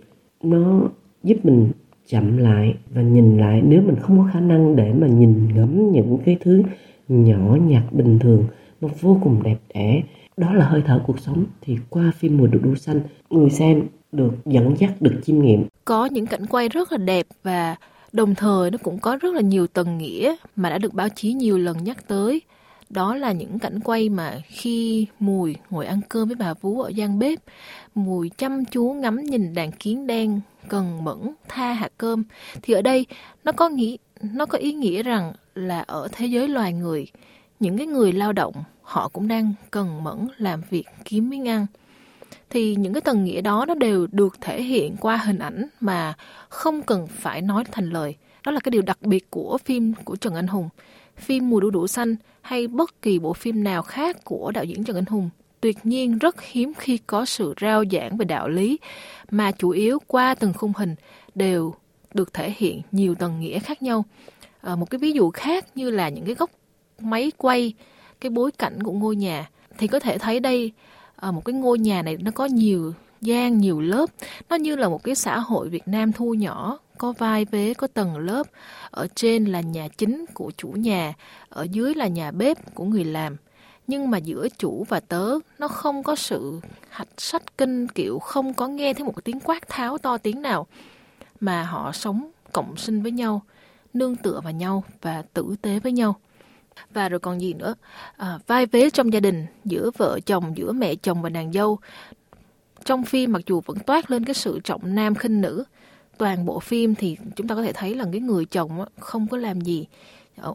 Nó 0.43 0.89
giúp 1.23 1.45
mình 1.45 1.71
chậm 2.09 2.37
lại 2.37 2.75
và 2.89 3.01
nhìn 3.01 3.37
lại 3.37 3.61
nếu 3.65 3.81
mình 3.81 3.95
không 4.01 4.17
có 4.17 4.29
khả 4.33 4.39
năng 4.39 4.75
để 4.75 4.93
mà 4.93 5.07
nhìn 5.07 5.47
ngắm 5.55 5.91
những 5.91 6.17
cái 6.25 6.37
thứ 6.41 6.63
nhỏ 7.07 7.55
nhặt 7.55 7.83
bình 7.91 8.19
thường 8.19 8.43
nó 8.81 8.89
vô 9.01 9.19
cùng 9.23 9.43
đẹp 9.43 9.57
đẽ, 9.73 10.01
đó 10.37 10.53
là 10.53 10.65
hơi 10.65 10.83
thở 10.85 11.01
cuộc 11.07 11.19
sống, 11.19 11.45
thì 11.61 11.77
qua 11.89 12.11
phim 12.17 12.37
mùa 12.37 12.47
đu 12.47 12.59
đu 12.63 12.75
xanh, 12.75 13.01
người 13.29 13.49
xem 13.49 13.83
được 14.11 14.33
dẫn 14.45 14.75
dắt, 14.79 15.01
được 15.01 15.21
chiêm 15.23 15.41
nghiệm 15.41 15.63
Có 15.85 16.05
những 16.05 16.25
cảnh 16.25 16.45
quay 16.45 16.69
rất 16.69 16.91
là 16.91 16.97
đẹp 16.97 17.25
và 17.43 17.75
đồng 18.11 18.35
thời 18.35 18.71
nó 18.71 18.77
cũng 18.83 18.99
có 18.99 19.17
rất 19.21 19.33
là 19.33 19.41
nhiều 19.41 19.67
tầng 19.67 19.97
nghĩa 19.97 20.35
mà 20.55 20.69
đã 20.69 20.77
được 20.77 20.93
báo 20.93 21.09
chí 21.09 21.33
nhiều 21.33 21.57
lần 21.57 21.83
nhắc 21.83 22.07
tới. 22.07 22.41
Đó 22.89 23.15
là 23.15 23.31
những 23.31 23.59
cảnh 23.59 23.79
quay 23.79 24.09
mà 24.09 24.41
khi 24.47 25.07
Mùi 25.19 25.55
ngồi 25.69 25.85
ăn 25.85 26.01
cơm 26.09 26.27
với 26.27 26.35
bà 26.35 26.53
Vú 26.53 26.81
ở 26.81 26.89
gian 26.89 27.19
bếp, 27.19 27.39
Mùi 27.95 28.29
chăm 28.29 28.65
chú 28.65 28.93
ngắm 28.93 29.23
nhìn 29.23 29.53
đàn 29.53 29.71
kiến 29.71 30.07
đen 30.07 30.41
cần 30.67 31.03
mẫn 31.03 31.33
tha 31.47 31.73
hạt 31.73 31.91
cơm 31.97 32.23
thì 32.61 32.73
ở 32.73 32.81
đây 32.81 33.05
nó 33.43 33.51
có 33.51 33.69
nghĩ 33.69 33.97
nó 34.21 34.45
có 34.45 34.57
ý 34.57 34.73
nghĩa 34.73 35.03
rằng 35.03 35.33
là 35.55 35.79
ở 35.79 36.07
thế 36.11 36.25
giới 36.25 36.47
loài 36.47 36.73
người 36.73 37.07
những 37.59 37.77
cái 37.77 37.87
người 37.87 38.11
lao 38.11 38.33
động 38.33 38.53
họ 38.81 39.07
cũng 39.07 39.27
đang 39.27 39.53
cần 39.71 40.03
mẫn 40.03 40.27
làm 40.37 40.61
việc 40.69 40.85
kiếm 41.05 41.29
miếng 41.29 41.47
ăn. 41.47 41.65
Thì 42.49 42.75
những 42.75 42.93
cái 42.93 43.01
tầng 43.01 43.23
nghĩa 43.23 43.41
đó 43.41 43.65
nó 43.67 43.75
đều 43.75 44.07
được 44.11 44.41
thể 44.41 44.61
hiện 44.63 44.95
qua 44.99 45.17
hình 45.17 45.39
ảnh 45.39 45.67
mà 45.79 46.13
không 46.49 46.81
cần 46.81 47.07
phải 47.07 47.41
nói 47.41 47.63
thành 47.71 47.89
lời. 47.89 48.15
Đó 48.45 48.51
là 48.51 48.59
cái 48.59 48.69
điều 48.69 48.81
đặc 48.81 49.01
biệt 49.01 49.29
của 49.29 49.57
phim 49.65 49.93
của 50.03 50.15
Trần 50.15 50.35
Anh 50.35 50.47
Hùng 50.47 50.69
phim 51.19 51.49
mùa 51.49 51.59
đu 51.59 51.69
đủ 51.69 51.87
xanh 51.87 52.15
hay 52.41 52.67
bất 52.67 53.01
kỳ 53.01 53.19
bộ 53.19 53.33
phim 53.33 53.63
nào 53.63 53.81
khác 53.81 54.23
của 54.23 54.51
đạo 54.51 54.63
diễn 54.63 54.83
Trần 54.83 54.95
Anh 54.97 55.05
Hùng 55.05 55.29
tuyệt 55.61 55.77
nhiên 55.83 56.17
rất 56.17 56.41
hiếm 56.41 56.73
khi 56.77 56.97
có 57.07 57.25
sự 57.25 57.53
rao 57.61 57.83
giảng 57.91 58.17
về 58.17 58.25
đạo 58.25 58.49
lý, 58.49 58.79
mà 59.31 59.51
chủ 59.51 59.69
yếu 59.69 59.99
qua 60.07 60.35
từng 60.35 60.53
khung 60.53 60.73
hình 60.75 60.95
đều 61.35 61.73
được 62.13 62.33
thể 62.33 62.53
hiện 62.57 62.81
nhiều 62.91 63.15
tầng 63.15 63.39
nghĩa 63.39 63.59
khác 63.59 63.81
nhau. 63.81 64.05
À, 64.61 64.75
một 64.75 64.89
cái 64.89 64.99
ví 64.99 65.11
dụ 65.11 65.29
khác 65.29 65.65
như 65.75 65.89
là 65.89 66.09
những 66.09 66.25
cái 66.25 66.35
góc 66.35 66.51
máy 66.99 67.31
quay, 67.37 67.73
cái 68.21 68.29
bối 68.29 68.51
cảnh 68.51 68.83
của 68.83 68.91
ngôi 68.91 69.15
nhà 69.15 69.49
thì 69.77 69.87
có 69.87 69.99
thể 69.99 70.17
thấy 70.17 70.39
đây 70.39 70.71
à, 71.15 71.31
một 71.31 71.45
cái 71.45 71.53
ngôi 71.53 71.79
nhà 71.79 72.01
này 72.01 72.17
nó 72.21 72.31
có 72.31 72.45
nhiều 72.45 72.93
gian 73.21 73.57
nhiều 73.57 73.81
lớp 73.81 74.05
nó 74.49 74.55
như 74.55 74.75
là 74.75 74.89
một 74.89 75.03
cái 75.03 75.15
xã 75.15 75.39
hội 75.39 75.69
Việt 75.69 75.87
Nam 75.87 76.11
thu 76.11 76.33
nhỏ 76.33 76.77
có 76.99 77.11
vai 77.11 77.45
vế 77.45 77.73
có 77.73 77.87
tầng 77.87 78.17
lớp. 78.17 78.47
Ở 78.91 79.07
trên 79.15 79.45
là 79.45 79.61
nhà 79.61 79.87
chính 79.97 80.25
của 80.33 80.51
chủ 80.57 80.67
nhà 80.67 81.13
ở 81.49 81.67
dưới 81.71 81.95
là 81.95 82.07
nhà 82.07 82.31
bếp 82.31 82.75
của 82.75 82.85
người 82.85 83.05
làm. 83.05 83.37
Nhưng 83.87 84.09
mà 84.09 84.17
giữa 84.17 84.47
chủ 84.57 84.85
và 84.89 84.99
tớ 84.99 85.39
nó 85.59 85.67
không 85.67 86.03
có 86.03 86.15
sự 86.15 86.59
hạch 86.89 87.07
sách 87.17 87.57
kinh 87.57 87.87
kiểu 87.87 88.19
không 88.19 88.53
có 88.53 88.67
nghe 88.67 88.93
thấy 88.93 89.03
một 89.03 89.11
cái 89.15 89.21
tiếng 89.25 89.39
quát 89.39 89.69
tháo 89.69 89.97
to 89.97 90.17
tiếng 90.17 90.41
nào. 90.41 90.67
Mà 91.39 91.63
họ 91.63 91.91
sống 91.91 92.31
cộng 92.53 92.77
sinh 92.77 93.01
với 93.01 93.11
nhau 93.11 93.41
nương 93.93 94.15
tựa 94.15 94.41
vào 94.43 94.53
nhau 94.53 94.83
và 95.01 95.23
tử 95.33 95.55
tế 95.61 95.79
với 95.79 95.91
nhau. 95.91 96.15
Và 96.93 97.09
rồi 97.09 97.19
còn 97.19 97.41
gì 97.41 97.53
nữa? 97.53 97.75
À, 98.17 98.39
vai 98.47 98.65
vế 98.65 98.89
trong 98.89 99.13
gia 99.13 99.19
đình 99.19 99.45
giữa 99.65 99.91
vợ 99.97 100.19
chồng 100.25 100.57
giữa 100.57 100.71
mẹ 100.71 100.95
chồng 100.95 101.21
và 101.21 101.29
nàng 101.29 101.51
dâu. 101.51 101.79
Trong 102.85 103.05
phim 103.05 103.31
mặc 103.31 103.41
dù 103.45 103.61
vẫn 103.65 103.79
toát 103.79 104.11
lên 104.11 104.25
cái 104.25 104.33
sự 104.33 104.59
trọng 104.63 104.95
nam 104.95 105.15
khinh 105.15 105.41
nữ 105.41 105.63
toàn 106.19 106.45
bộ 106.45 106.59
phim 106.59 106.95
thì 106.95 107.17
chúng 107.35 107.47
ta 107.47 107.55
có 107.55 107.63
thể 107.63 107.73
thấy 107.73 107.95
là 107.95 108.05
cái 108.11 108.21
người 108.21 108.45
chồng 108.45 108.85
không 108.99 109.27
có 109.27 109.37
làm 109.37 109.61
gì. 109.61 109.87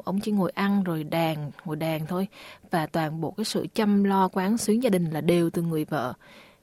Ông 0.05 0.21
chỉ 0.21 0.33
ngồi 0.33 0.51
ăn 0.51 0.85
rồi 0.85 1.05
đàn 1.05 1.51
ngồi 1.65 1.77
đàn 1.77 2.07
thôi. 2.07 2.29
Và 2.71 2.87
toàn 2.87 3.21
bộ 3.21 3.31
cái 3.31 3.45
sự 3.45 3.67
chăm 3.75 4.05
lo 4.05 4.29
quán 4.29 4.59
xuyến 4.59 4.83
gia 4.83 4.91
đình 4.91 5.11
là 5.11 5.21
đều 5.21 5.51
từ 5.51 5.63
người 5.63 5.85
vợ. 5.85 6.13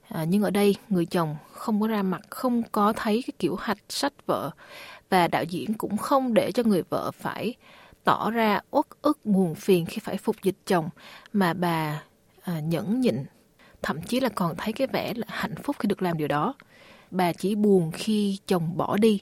À, 0.07 0.23
nhưng 0.23 0.43
ở 0.43 0.49
đây 0.49 0.75
người 0.89 1.05
chồng 1.05 1.35
không 1.51 1.81
có 1.81 1.87
ra 1.87 2.03
mặt 2.03 2.21
không 2.29 2.63
có 2.71 2.93
thấy 2.93 3.23
cái 3.27 3.33
kiểu 3.39 3.55
hạch 3.55 3.77
sách 3.89 4.13
vợ. 4.25 4.51
Và 5.09 5.27
đạo 5.27 5.43
diễn 5.43 5.73
cũng 5.73 5.97
không 5.97 6.33
để 6.33 6.51
cho 6.51 6.63
người 6.63 6.83
vợ 6.89 7.11
phải 7.11 7.53
tỏ 8.03 8.31
ra 8.31 8.59
uất 8.71 8.85
ức 9.01 9.25
buồn 9.25 9.55
phiền 9.55 9.85
khi 9.85 9.99
phải 10.03 10.17
phục 10.17 10.35
dịch 10.43 10.57
chồng. 10.65 10.89
Mà 11.33 11.53
bà 11.53 12.03
à, 12.41 12.59
nhẫn 12.59 13.01
nhịn 13.01 13.25
thậm 13.81 14.01
chí 14.01 14.19
là 14.19 14.29
còn 14.29 14.55
thấy 14.57 14.73
cái 14.73 14.87
vẻ 14.87 15.13
là 15.13 15.27
hạnh 15.29 15.55
phúc 15.63 15.75
khi 15.79 15.87
được 15.87 16.01
làm 16.01 16.17
điều 16.17 16.27
đó 16.27 16.53
bà 17.11 17.33
chỉ 17.33 17.55
buồn 17.55 17.91
khi 17.93 18.37
chồng 18.47 18.77
bỏ 18.77 18.97
đi, 18.97 19.19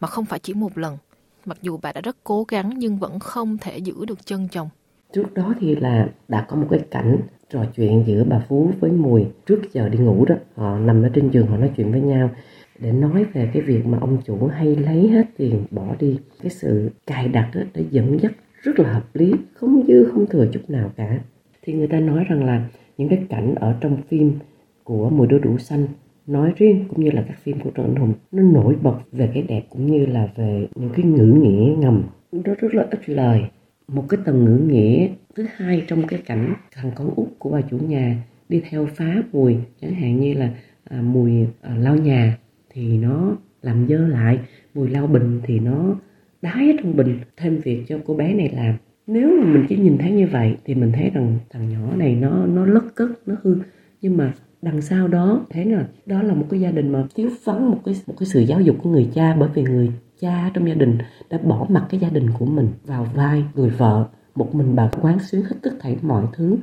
mà 0.00 0.08
không 0.08 0.24
phải 0.24 0.38
chỉ 0.38 0.54
một 0.54 0.78
lần. 0.78 0.98
Mặc 1.44 1.58
dù 1.62 1.78
bà 1.82 1.92
đã 1.92 2.00
rất 2.00 2.16
cố 2.24 2.44
gắng 2.48 2.70
nhưng 2.76 2.96
vẫn 2.96 3.18
không 3.18 3.58
thể 3.58 3.78
giữ 3.78 4.04
được 4.08 4.26
chân 4.26 4.48
chồng. 4.48 4.68
Trước 5.12 5.34
đó 5.34 5.54
thì 5.60 5.76
là 5.76 6.08
đã 6.28 6.46
có 6.48 6.56
một 6.56 6.66
cái 6.70 6.80
cảnh 6.90 7.16
trò 7.50 7.64
chuyện 7.76 8.04
giữa 8.06 8.24
bà 8.24 8.44
Phú 8.48 8.70
với 8.80 8.92
Mùi 8.92 9.24
trước 9.46 9.62
giờ 9.72 9.88
đi 9.88 9.98
ngủ 9.98 10.24
đó. 10.24 10.34
Họ 10.54 10.78
nằm 10.78 11.02
ở 11.02 11.08
trên 11.14 11.30
giường, 11.30 11.46
họ 11.46 11.56
nói 11.56 11.70
chuyện 11.76 11.92
với 11.92 12.00
nhau. 12.00 12.30
Để 12.78 12.92
nói 12.92 13.24
về 13.24 13.50
cái 13.52 13.62
việc 13.62 13.86
mà 13.86 13.98
ông 14.00 14.18
chủ 14.26 14.46
hay 14.46 14.76
lấy 14.76 15.08
hết 15.08 15.24
tiền 15.36 15.64
bỏ 15.70 15.94
đi, 15.98 16.18
cái 16.42 16.50
sự 16.50 16.90
cài 17.06 17.28
đặt 17.28 17.50
đó 17.54 17.60
để 17.74 17.84
dẫn 17.90 18.18
dắt 18.20 18.32
rất 18.62 18.78
là 18.78 18.92
hợp 18.92 19.04
lý, 19.14 19.32
không 19.54 19.84
dư, 19.86 20.10
không 20.12 20.26
thừa 20.26 20.46
chút 20.52 20.60
nào 20.68 20.90
cả. 20.96 21.18
Thì 21.62 21.72
người 21.72 21.86
ta 21.86 22.00
nói 22.00 22.24
rằng 22.28 22.44
là 22.44 22.68
những 22.98 23.08
cái 23.08 23.26
cảnh 23.28 23.54
ở 23.54 23.74
trong 23.80 24.02
phim 24.08 24.38
của 24.84 25.10
mùi 25.10 25.26
Đôi 25.26 25.40
đủ 25.40 25.58
xanh 25.58 25.86
nói 26.26 26.52
riêng 26.56 26.84
cũng 26.88 27.04
như 27.04 27.10
là 27.10 27.24
các 27.28 27.38
phim 27.42 27.60
của 27.60 27.70
Trần 27.70 27.86
Anh 27.86 27.96
Hùng 27.96 28.12
nó 28.32 28.42
nổi 28.42 28.76
bật 28.82 28.98
về 29.12 29.30
cái 29.34 29.42
đẹp 29.42 29.62
cũng 29.70 29.86
như 29.86 30.06
là 30.06 30.28
về 30.36 30.68
những 30.74 30.90
cái 30.96 31.04
ngữ 31.04 31.40
nghĩa 31.42 31.74
ngầm. 31.78 32.02
Nó 32.32 32.54
rất 32.60 32.74
là 32.74 32.86
ít 32.90 33.08
lời. 33.08 33.42
Một 33.88 34.04
cái 34.08 34.20
tầng 34.24 34.44
ngữ 34.44 34.58
nghĩa 34.58 35.08
thứ 35.36 35.46
hai 35.56 35.84
trong 35.86 36.06
cái 36.06 36.22
cảnh 36.26 36.54
thằng 36.74 36.90
con 36.94 37.10
út 37.16 37.28
của 37.38 37.50
bà 37.50 37.60
chủ 37.60 37.78
nhà 37.78 38.16
đi 38.48 38.62
theo 38.70 38.86
phá 38.96 39.22
mùi 39.32 39.56
chẳng 39.80 39.94
hạn 39.94 40.20
như 40.20 40.34
là 40.34 40.50
à, 40.84 41.02
mùi 41.02 41.32
à, 41.60 41.76
lau 41.76 41.96
nhà 41.96 42.38
thì 42.70 42.98
nó 42.98 43.36
làm 43.62 43.86
dơ 43.88 44.06
lại 44.06 44.38
mùi 44.74 44.88
lau 44.88 45.06
bình 45.06 45.40
thì 45.44 45.60
nó 45.60 45.96
đái 46.42 46.76
trong 46.82 46.96
bình 46.96 47.18
thêm 47.36 47.58
việc 47.58 47.84
cho 47.88 47.98
cô 48.06 48.14
bé 48.14 48.34
này 48.34 48.50
làm. 48.54 48.74
Nếu 49.06 49.40
mà 49.40 49.46
mình 49.46 49.64
chỉ 49.68 49.76
nhìn 49.76 49.98
thấy 49.98 50.12
như 50.12 50.26
vậy 50.26 50.56
thì 50.64 50.74
mình 50.74 50.92
thấy 50.92 51.10
rằng 51.14 51.38
thằng 51.50 51.68
nhỏ 51.68 51.96
này 51.96 52.14
nó 52.14 52.46
nó 52.46 52.66
lất 52.66 52.94
cất 52.94 53.10
nó 53.26 53.34
hư. 53.42 53.56
Nhưng 54.00 54.16
mà 54.16 54.32
đằng 54.62 54.82
sau 54.82 55.08
đó, 55.08 55.46
thấy 55.50 55.64
là 55.64 55.86
đó 56.06 56.22
là 56.22 56.34
một 56.34 56.46
cái 56.50 56.60
gia 56.60 56.70
đình 56.70 56.88
mà 56.92 57.06
thiếu 57.14 57.30
vắng 57.44 57.70
một 57.70 57.78
cái 57.84 57.94
một 58.06 58.14
cái 58.18 58.26
sự 58.26 58.40
giáo 58.40 58.60
dục 58.60 58.76
của 58.82 58.90
người 58.90 59.08
cha, 59.14 59.36
bởi 59.40 59.48
vì 59.54 59.62
người 59.62 59.92
cha 60.20 60.50
trong 60.54 60.68
gia 60.68 60.74
đình 60.74 60.98
đã 61.30 61.38
bỏ 61.38 61.66
mặt 61.68 61.86
cái 61.90 62.00
gia 62.00 62.08
đình 62.08 62.30
của 62.38 62.46
mình 62.46 62.68
vào 62.84 63.06
vai 63.14 63.44
người 63.54 63.70
vợ, 63.70 64.06
một 64.34 64.54
mình 64.54 64.76
bà 64.76 64.90
quán 65.02 65.18
xuyến 65.18 65.42
hết 65.42 65.56
tất 65.62 65.70
thảy 65.80 65.96
mọi 66.02 66.26
thứ. 66.32 66.56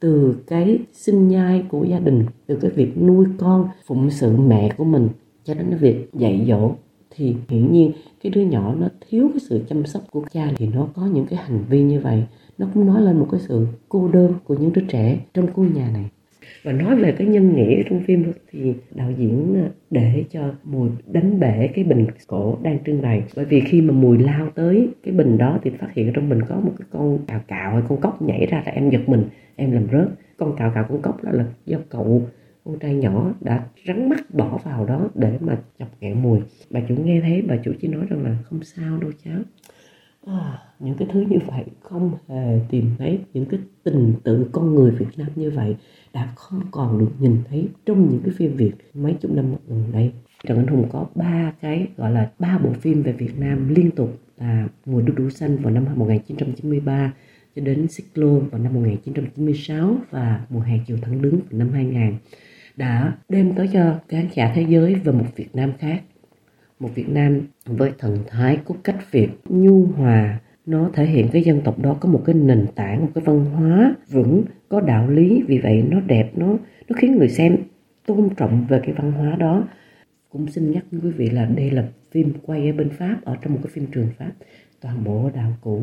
Từ 0.00 0.36
cái 0.46 0.78
sinh 0.92 1.28
nhai 1.28 1.64
của 1.68 1.84
gia 1.84 1.98
đình, 1.98 2.24
từ 2.46 2.58
cái 2.60 2.70
việc 2.70 3.02
nuôi 3.02 3.26
con, 3.38 3.68
phụng 3.86 4.10
sự 4.10 4.36
mẹ 4.36 4.74
của 4.76 4.84
mình, 4.84 5.08
cho 5.44 5.54
đến 5.54 5.66
cái 5.70 5.78
việc 5.78 6.10
dạy 6.12 6.44
dỗ, 6.48 6.72
thì 7.10 7.36
hiển 7.48 7.72
nhiên 7.72 7.92
cái 8.22 8.32
đứa 8.32 8.40
nhỏ 8.40 8.74
nó 8.74 8.88
thiếu 9.08 9.28
cái 9.32 9.40
sự 9.40 9.64
chăm 9.68 9.86
sóc 9.86 10.02
của 10.10 10.24
cha 10.32 10.48
thì 10.56 10.66
nó 10.66 10.88
có 10.94 11.06
những 11.06 11.26
cái 11.26 11.38
hành 11.38 11.64
vi 11.68 11.82
như 11.82 12.00
vậy. 12.00 12.24
Nó 12.58 12.66
cũng 12.74 12.86
nói 12.86 13.02
lên 13.02 13.18
một 13.18 13.28
cái 13.30 13.40
sự 13.40 13.66
cô 13.88 14.08
đơn 14.08 14.34
của 14.44 14.54
những 14.54 14.72
đứa 14.72 14.82
trẻ 14.88 15.18
trong 15.34 15.52
khu 15.52 15.64
nhà 15.64 15.90
này 15.92 16.10
và 16.64 16.72
nói 16.72 16.96
về 16.96 17.12
cái 17.12 17.26
nhân 17.26 17.56
nghĩa 17.56 17.82
trong 17.90 18.00
phim 18.00 18.32
thì 18.50 18.74
đạo 18.94 19.10
diễn 19.18 19.54
ờ, 19.62 19.68
để 19.90 20.24
cho 20.30 20.54
mùi 20.64 20.88
đánh 21.06 21.40
bể 21.40 21.70
cái 21.74 21.84
bình 21.84 22.06
cổ 22.26 22.58
đang 22.62 22.78
trưng 22.86 23.02
bày. 23.02 23.22
Bởi 23.36 23.44
vì 23.44 23.60
khi 23.60 23.80
mà 23.80 23.92
mùi 23.92 24.18
lao 24.18 24.50
tới 24.54 24.88
cái 25.02 25.14
bình 25.14 25.38
đó 25.38 25.58
thì 25.62 25.70
phát 25.70 25.88
hiện 25.94 26.12
trong 26.14 26.28
bình 26.28 26.42
có 26.48 26.60
một 26.60 26.72
cái 26.78 26.86
con 26.90 27.18
cào 27.26 27.40
cào 27.48 27.72
hay 27.72 27.82
con 27.88 28.00
cóc 28.00 28.22
nhảy 28.22 28.46
ra 28.46 28.62
là 28.66 28.72
em 28.72 28.90
giật 28.90 29.08
mình 29.08 29.24
em 29.56 29.72
làm 29.72 29.86
rớt. 29.92 30.08
Con 30.36 30.56
cào 30.56 30.72
cào 30.74 30.86
con 30.88 31.02
cóc 31.02 31.24
đó 31.24 31.30
là 31.32 31.44
do 31.66 31.78
cậu 31.88 32.22
con 32.64 32.78
trai 32.78 32.94
nhỏ 32.94 33.32
đã 33.40 33.64
rắn 33.86 34.08
mắt 34.08 34.34
bỏ 34.34 34.58
vào 34.64 34.86
đó 34.86 35.10
để 35.14 35.38
mà 35.40 35.58
chọc 35.78 35.88
nghẹn 36.00 36.22
mùi. 36.22 36.38
Bà 36.70 36.80
chủ 36.88 36.94
nghe 37.04 37.20
thấy 37.20 37.42
bà 37.42 37.56
chủ 37.64 37.72
chỉ 37.80 37.88
nói 37.88 38.06
rằng 38.10 38.24
là 38.24 38.36
không 38.44 38.62
sao 38.62 38.98
đâu 38.98 39.10
cháu. 39.24 39.38
À, 40.26 40.58
những 40.80 40.94
cái 40.94 41.08
thứ 41.12 41.20
như 41.20 41.38
vậy 41.46 41.64
không 41.80 42.12
hề 42.28 42.60
tìm 42.70 42.90
thấy 42.98 43.18
những 43.34 43.44
cái 43.44 43.60
tình 43.82 44.12
tự 44.24 44.48
con 44.52 44.74
người 44.74 44.90
Việt 44.90 45.06
Nam 45.16 45.28
như 45.36 45.50
vậy 45.50 45.76
đã 46.14 46.32
không 46.34 46.60
còn 46.70 46.98
được 46.98 47.10
nhìn 47.18 47.36
thấy 47.48 47.68
trong 47.86 48.10
những 48.10 48.20
cái 48.24 48.34
phim 48.36 48.56
Việt 48.56 48.72
mấy 48.94 49.14
chục 49.20 49.30
năm 49.30 49.54
gần 49.68 49.84
đây. 49.92 50.12
Trần 50.46 50.58
Anh 50.58 50.66
Hùng 50.66 50.88
có 50.92 51.06
ba 51.14 51.52
cái 51.60 51.86
gọi 51.96 52.10
là 52.10 52.30
ba 52.38 52.58
bộ 52.58 52.72
phim 52.72 53.02
về 53.02 53.12
Việt 53.12 53.38
Nam 53.38 53.74
liên 53.74 53.90
tục 53.90 54.18
là 54.38 54.68
Mùa 54.86 55.00
đu 55.00 55.14
đủ 55.14 55.30
xanh 55.30 55.56
vào 55.56 55.72
năm 55.72 55.84
1993 55.96 57.12
cho 57.56 57.62
đến 57.62 57.86
Cyclone 57.96 58.40
vào 58.50 58.62
năm 58.62 58.74
1996 58.74 59.96
và 60.10 60.46
Mùa 60.50 60.60
hè 60.60 60.78
chiều 60.86 60.96
thẳng 61.02 61.22
đứng 61.22 61.34
vào 61.34 61.58
năm 61.58 61.72
2000 61.72 62.14
đã 62.76 63.16
đem 63.28 63.54
tới 63.54 63.70
cho 63.72 63.94
khán 64.08 64.28
giả 64.34 64.52
thế 64.54 64.66
giới 64.68 64.94
về 64.94 65.12
một 65.12 65.26
Việt 65.36 65.48
Nam 65.54 65.72
khác. 65.78 66.02
Một 66.80 66.90
Việt 66.94 67.08
Nam 67.08 67.40
với 67.66 67.92
thần 67.98 68.18
thái 68.26 68.58
cốt 68.64 68.76
cách 68.84 69.12
Việt 69.12 69.28
nhu 69.48 69.86
hòa 69.86 70.40
nó 70.66 70.90
thể 70.92 71.06
hiện 71.06 71.28
cái 71.32 71.42
dân 71.42 71.60
tộc 71.60 71.78
đó 71.78 71.96
có 72.00 72.08
một 72.08 72.22
cái 72.26 72.34
nền 72.34 72.66
tảng, 72.74 73.00
một 73.00 73.10
cái 73.14 73.24
văn 73.24 73.44
hóa 73.44 73.94
vững, 74.10 74.44
có 74.68 74.80
đạo 74.80 75.10
lý. 75.10 75.42
Vì 75.46 75.58
vậy 75.58 75.84
nó 75.90 76.00
đẹp, 76.00 76.30
nó 76.36 76.46
nó 76.88 76.96
khiến 76.96 77.16
người 77.16 77.28
xem 77.28 77.56
tôn 78.06 78.28
trọng 78.36 78.66
về 78.68 78.80
cái 78.82 78.92
văn 78.92 79.12
hóa 79.12 79.36
đó. 79.36 79.64
Cũng 80.28 80.48
xin 80.48 80.70
nhắc 80.70 80.84
với 80.90 81.00
quý 81.00 81.10
vị 81.10 81.30
là 81.30 81.44
đây 81.44 81.70
là 81.70 81.88
phim 82.10 82.32
quay 82.42 82.66
ở 82.68 82.72
bên 82.72 82.90
Pháp, 82.90 83.18
ở 83.24 83.36
trong 83.42 83.52
một 83.52 83.58
cái 83.62 83.70
phim 83.74 83.86
trường 83.86 84.08
Pháp. 84.18 84.32
Toàn 84.80 85.04
bộ 85.04 85.30
đạo 85.34 85.52
cụ 85.60 85.82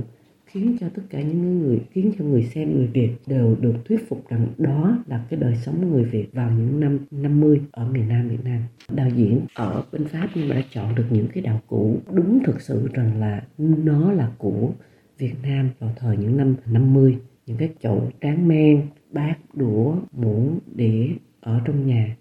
khiến 0.52 0.78
cho 0.80 0.90
tất 0.96 1.02
cả 1.10 1.22
những 1.22 1.60
người, 1.60 1.80
khiến 1.92 2.12
cho 2.20 2.26
người 2.26 2.44
xem, 2.44 2.76
người 2.76 2.88
Việt 2.88 3.12
đều 3.28 3.56
được 3.60 3.74
thuyết 3.86 4.10
phục 4.10 4.30
rằng 4.30 4.48
đó 4.58 5.04
là 5.08 5.26
cái 5.30 5.40
đời 5.40 5.56
sống 5.56 5.92
người 5.92 6.04
Việt 6.04 6.34
vào 6.34 6.52
những 6.52 6.80
năm 6.80 7.00
50 7.12 7.62
ở 7.72 7.90
miền 7.92 8.08
Nam 8.08 8.30
Việt 8.30 8.44
Nam. 8.44 8.62
Đạo 8.90 9.10
diễn 9.16 9.42
ở 9.56 9.84
bên 9.92 10.08
Pháp 10.08 10.30
nhưng 10.36 10.50
mà 10.50 10.56
đã 10.56 10.62
chọn 10.72 10.96
được 10.96 11.06
những 11.10 11.28
cái 11.34 11.44
đạo 11.44 11.62
cụ 11.68 11.98
đúng 12.12 12.44
thực 12.46 12.62
sự 12.62 12.88
rằng 12.94 13.20
là 13.20 13.44
nó 13.58 14.12
là 14.12 14.32
của 14.38 14.72
Việt 15.18 15.34
Nam 15.44 15.70
vào 15.80 15.94
thời 15.98 16.18
những 16.18 16.38
năm 16.38 16.56
50 16.66 17.18
những 17.46 17.58
cái 17.58 17.70
chậu 17.82 18.12
tráng 18.22 18.48
men, 18.48 18.82
bát, 19.12 19.36
đũa, 19.54 19.96
muỗng, 20.12 20.60
đĩa 20.76 21.08
ở 21.42 21.62
trong 21.66 21.88
nhà 21.88 22.16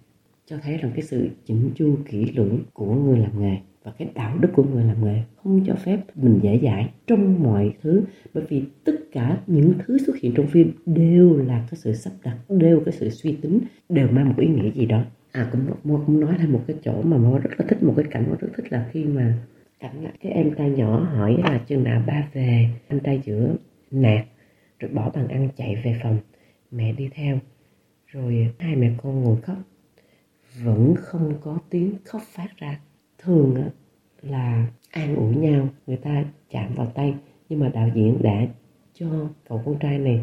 cho 0.47 0.57
thấy 0.63 0.77
rằng 0.77 0.93
cái 0.95 1.03
sự 1.03 1.29
chỉnh 1.45 1.71
chu, 1.75 1.97
kỹ 2.11 2.33
lưỡng 2.35 2.59
của 2.73 2.95
người 2.95 3.19
làm 3.19 3.41
nghề 3.41 3.57
và 3.85 3.93
cái 3.99 4.09
đạo 4.15 4.39
đức 4.41 4.49
của 4.53 4.65
người 4.65 4.85
làm 4.85 5.05
nghề 5.05 5.23
không 5.37 5.65
cho 5.67 5.75
phép 5.75 6.01
mình 6.15 6.41
dễ 6.43 6.61
dãi 6.63 6.91
trong 7.07 7.43
mọi 7.43 7.73
thứ. 7.83 8.03
Bởi 8.35 8.45
vì 8.49 8.65
tất 8.85 8.93
cả 9.13 9.39
những 9.47 9.73
thứ 9.79 9.99
xuất 9.99 10.17
hiện 10.17 10.33
trong 10.37 10.47
phim 10.47 10.73
đều 10.87 11.37
là 11.37 11.67
cái 11.71 11.79
sự 11.81 11.95
sắp 11.95 12.13
đặt, 12.25 12.37
đều 12.49 12.81
cái 12.85 12.93
sự 12.93 13.11
suy 13.11 13.33
tính, 13.33 13.61
đều 13.89 14.09
mang 14.09 14.29
một 14.29 14.35
ý 14.39 14.49
nghĩa 14.49 14.71
gì 14.71 14.87
đó. 14.87 15.03
À 15.33 15.49
cũng 15.53 15.67
mo 15.85 16.03
cũng 16.07 16.21
nói 16.21 16.35
thêm 16.39 16.53
một 16.53 16.65
cái 16.67 16.77
chỗ 16.83 17.03
mà 17.03 17.17
mo 17.17 17.39
rất 17.39 17.51
là 17.59 17.67
thích, 17.69 17.83
một 17.83 17.95
cái 17.97 18.07
cảnh 18.11 18.27
mo 18.31 18.37
rất 18.41 18.49
thích 18.57 18.73
là 18.73 18.89
khi 18.93 19.05
mà 19.05 19.39
cảnh 19.81 20.05
là 20.05 20.11
cái 20.21 20.33
em 20.33 20.55
trai 20.55 20.71
nhỏ 20.71 21.01
hỏi 21.01 21.37
là, 21.39 21.61
chừng 21.67 21.85
nào 21.85 22.03
ba 22.07 22.29
về? 22.33 22.69
Anh 22.89 23.01
trai 23.01 23.21
giữa 23.25 23.55
nạt, 23.91 24.27
rồi 24.79 24.91
bỏ 24.91 25.11
bàn 25.11 25.29
ăn 25.29 25.49
chạy 25.57 25.77
về 25.85 26.01
phòng, 26.03 26.19
mẹ 26.71 26.93
đi 26.93 27.09
theo. 27.15 27.39
Rồi 28.07 28.55
hai 28.59 28.77
mẹ 28.77 28.91
con 29.03 29.23
ngồi 29.25 29.41
khóc. 29.41 29.57
Vẫn 30.65 30.95
không 30.99 31.35
có 31.41 31.59
tiếng 31.71 31.95
khóc 32.05 32.23
phát 32.23 32.49
ra 32.57 32.81
thường 33.23 33.57
là 34.23 34.67
an 34.91 35.17
ủi 35.17 35.37
nhau 35.37 35.69
người 35.87 35.97
ta 35.97 36.25
chạm 36.51 36.75
vào 36.77 36.87
tay. 36.95 37.15
Nhưng 37.49 37.61
mà 37.61 37.71
đạo 37.75 37.89
diễn 37.95 38.23
đã 38.23 38.47
cho 38.95 39.07
cậu 39.49 39.63
con 39.65 39.79
trai 39.79 39.99
này 39.99 40.21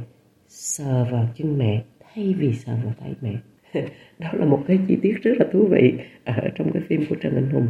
sờ 0.48 1.06
vào 1.12 1.28
chân 1.36 1.58
mẹ 1.58 1.84
thay 2.00 2.34
vì 2.34 2.54
sờ 2.54 2.74
vào 2.84 2.94
tay 3.00 3.14
mẹ. 3.22 3.36
Đó 4.20 4.30
là 4.34 4.46
một 4.46 4.64
cái 4.68 4.80
chi 4.88 4.98
tiết 5.02 5.14
rất 5.22 5.32
là 5.40 5.46
thú 5.52 5.68
vị 5.72 5.94
ở 6.24 6.50
trong 6.56 6.72
cái 6.74 6.84
phim 6.90 7.06
của 7.10 7.16
Trần 7.22 7.36
Anh 7.36 7.50
Hùng. 7.50 7.68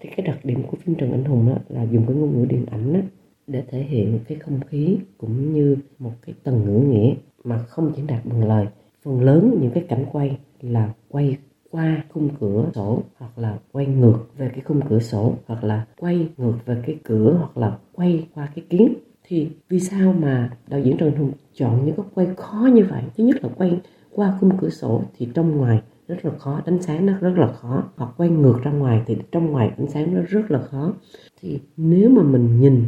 Thì 0.00 0.08
cái 0.16 0.26
đặc 0.26 0.44
điểm 0.44 0.62
của 0.62 0.76
phim 0.76 0.94
Trần 0.94 1.12
Anh 1.12 1.24
Hùng 1.24 1.46
đó 1.46 1.58
là 1.68 1.82
dùng 1.82 2.06
cái 2.06 2.16
ngôn 2.16 2.38
ngữ 2.38 2.46
điện 2.48 2.66
ảnh 2.70 2.92
đó, 2.92 3.00
để 3.46 3.62
thể 3.68 3.82
hiện 3.82 4.18
cái 4.28 4.38
không 4.38 4.60
khí 4.68 4.98
cũng 5.18 5.52
như 5.52 5.76
một 5.98 6.12
cái 6.26 6.34
tầng 6.44 6.64
ngữ 6.64 6.88
nghĩa 6.88 7.14
mà 7.44 7.58
không 7.58 7.92
diễn 7.96 8.06
đạt 8.06 8.24
bằng 8.24 8.48
lời. 8.48 8.66
Phần 9.02 9.20
lớn 9.20 9.58
những 9.60 9.70
cái 9.70 9.84
cảnh 9.88 10.04
quay 10.12 10.38
là 10.60 10.92
quay 11.08 11.36
qua 11.70 12.04
khung 12.12 12.28
cửa 12.40 12.70
sổ 12.74 13.02
hoặc 13.18 13.38
là 13.38 13.58
quay 13.72 13.86
ngược 13.86 14.18
về 14.36 14.48
cái 14.48 14.60
khung 14.60 14.80
cửa 14.88 14.98
sổ 14.98 15.34
hoặc 15.46 15.64
là 15.64 15.86
quay 15.98 16.28
ngược 16.36 16.54
về 16.66 16.82
cái 16.86 16.98
cửa 17.04 17.36
hoặc 17.38 17.56
là 17.56 17.78
quay 17.92 18.28
qua 18.34 18.48
cái 18.54 18.64
kiến 18.70 18.94
thì 19.24 19.50
vì 19.68 19.80
sao 19.80 20.12
mà 20.12 20.50
đạo 20.68 20.80
diễn 20.80 20.96
Trần 20.96 21.16
Hùng 21.16 21.32
chọn 21.54 21.84
những 21.84 21.96
cái 21.96 22.06
quay 22.14 22.26
khó 22.36 22.68
như 22.72 22.86
vậy? 22.90 23.02
Thứ 23.16 23.24
nhất 23.24 23.36
là 23.42 23.48
quay 23.56 23.80
qua 24.10 24.36
khung 24.40 24.58
cửa 24.58 24.70
sổ 24.70 25.02
thì 25.18 25.28
trong 25.34 25.56
ngoài 25.56 25.82
rất 26.08 26.24
là 26.24 26.30
khó 26.38 26.60
đánh 26.66 26.82
sáng 26.82 27.06
nó 27.06 27.12
rất 27.20 27.32
là 27.36 27.52
khó, 27.52 27.84
hoặc 27.96 28.10
quay 28.16 28.28
ngược 28.28 28.58
ra 28.62 28.70
ngoài 28.70 29.02
thì 29.06 29.16
trong 29.32 29.46
ngoài 29.46 29.70
ánh 29.78 29.86
sáng 29.90 30.14
nó 30.14 30.20
rất 30.28 30.50
là 30.50 30.58
khó. 30.62 30.92
Thì 31.40 31.60
nếu 31.76 32.10
mà 32.10 32.22
mình 32.22 32.60
nhìn 32.60 32.84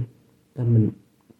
và 0.54 0.64
mình 0.64 0.88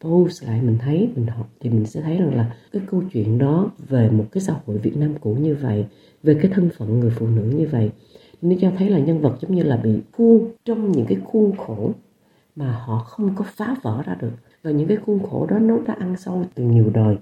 post 0.02 0.44
lại, 0.44 0.62
mình 0.62 0.78
thấy, 0.78 1.09
mình 1.16 1.26
học 1.26 1.49
thì 1.61 1.71
mình 1.71 1.87
sẽ 1.87 2.00
thấy 2.00 2.16
rằng 2.16 2.37
là 2.37 2.54
cái 2.73 2.82
câu 2.90 3.02
chuyện 3.12 3.38
đó 3.38 3.71
về 3.88 4.11
một 4.11 4.25
cái 4.32 4.42
xã 4.42 4.54
hội 4.66 4.78
Việt 4.78 4.97
Nam 4.97 5.14
cũ 5.21 5.35
như 5.40 5.54
vậy, 5.54 5.87
về 6.23 6.38
cái 6.42 6.50
thân 6.54 6.71
phận 6.78 7.00
người 7.00 7.11
phụ 7.11 7.26
nữ 7.26 7.42
như 7.42 7.68
vậy, 7.71 7.90
nó 8.42 8.56
cho 8.61 8.71
thấy 8.78 8.90
là 8.90 8.99
nhân 8.99 9.21
vật 9.21 9.37
giống 9.40 9.54
như 9.54 9.62
là 9.62 9.76
bị 9.76 10.00
khuôn 10.12 10.50
trong 10.64 10.92
những 10.92 11.06
cái 11.06 11.18
khuôn 11.25 11.56
khổ 11.56 11.90
mà 12.56 12.73
họ 12.73 12.99
không 12.99 13.30
có 13.37 13.44
phá 13.49 13.76
vỡ 13.82 14.02
ra 14.06 14.16
được. 14.21 14.32
Và 14.62 14.71
những 14.71 14.88
cái 14.88 14.97
khuôn 14.97 15.23
khổ 15.23 15.47
đó 15.47 15.59
nó 15.59 15.78
đã 15.87 15.94
ăn 15.99 16.16
sâu 16.18 16.44
từ 16.54 16.64
nhiều 16.64 16.90
đời. 16.94 17.16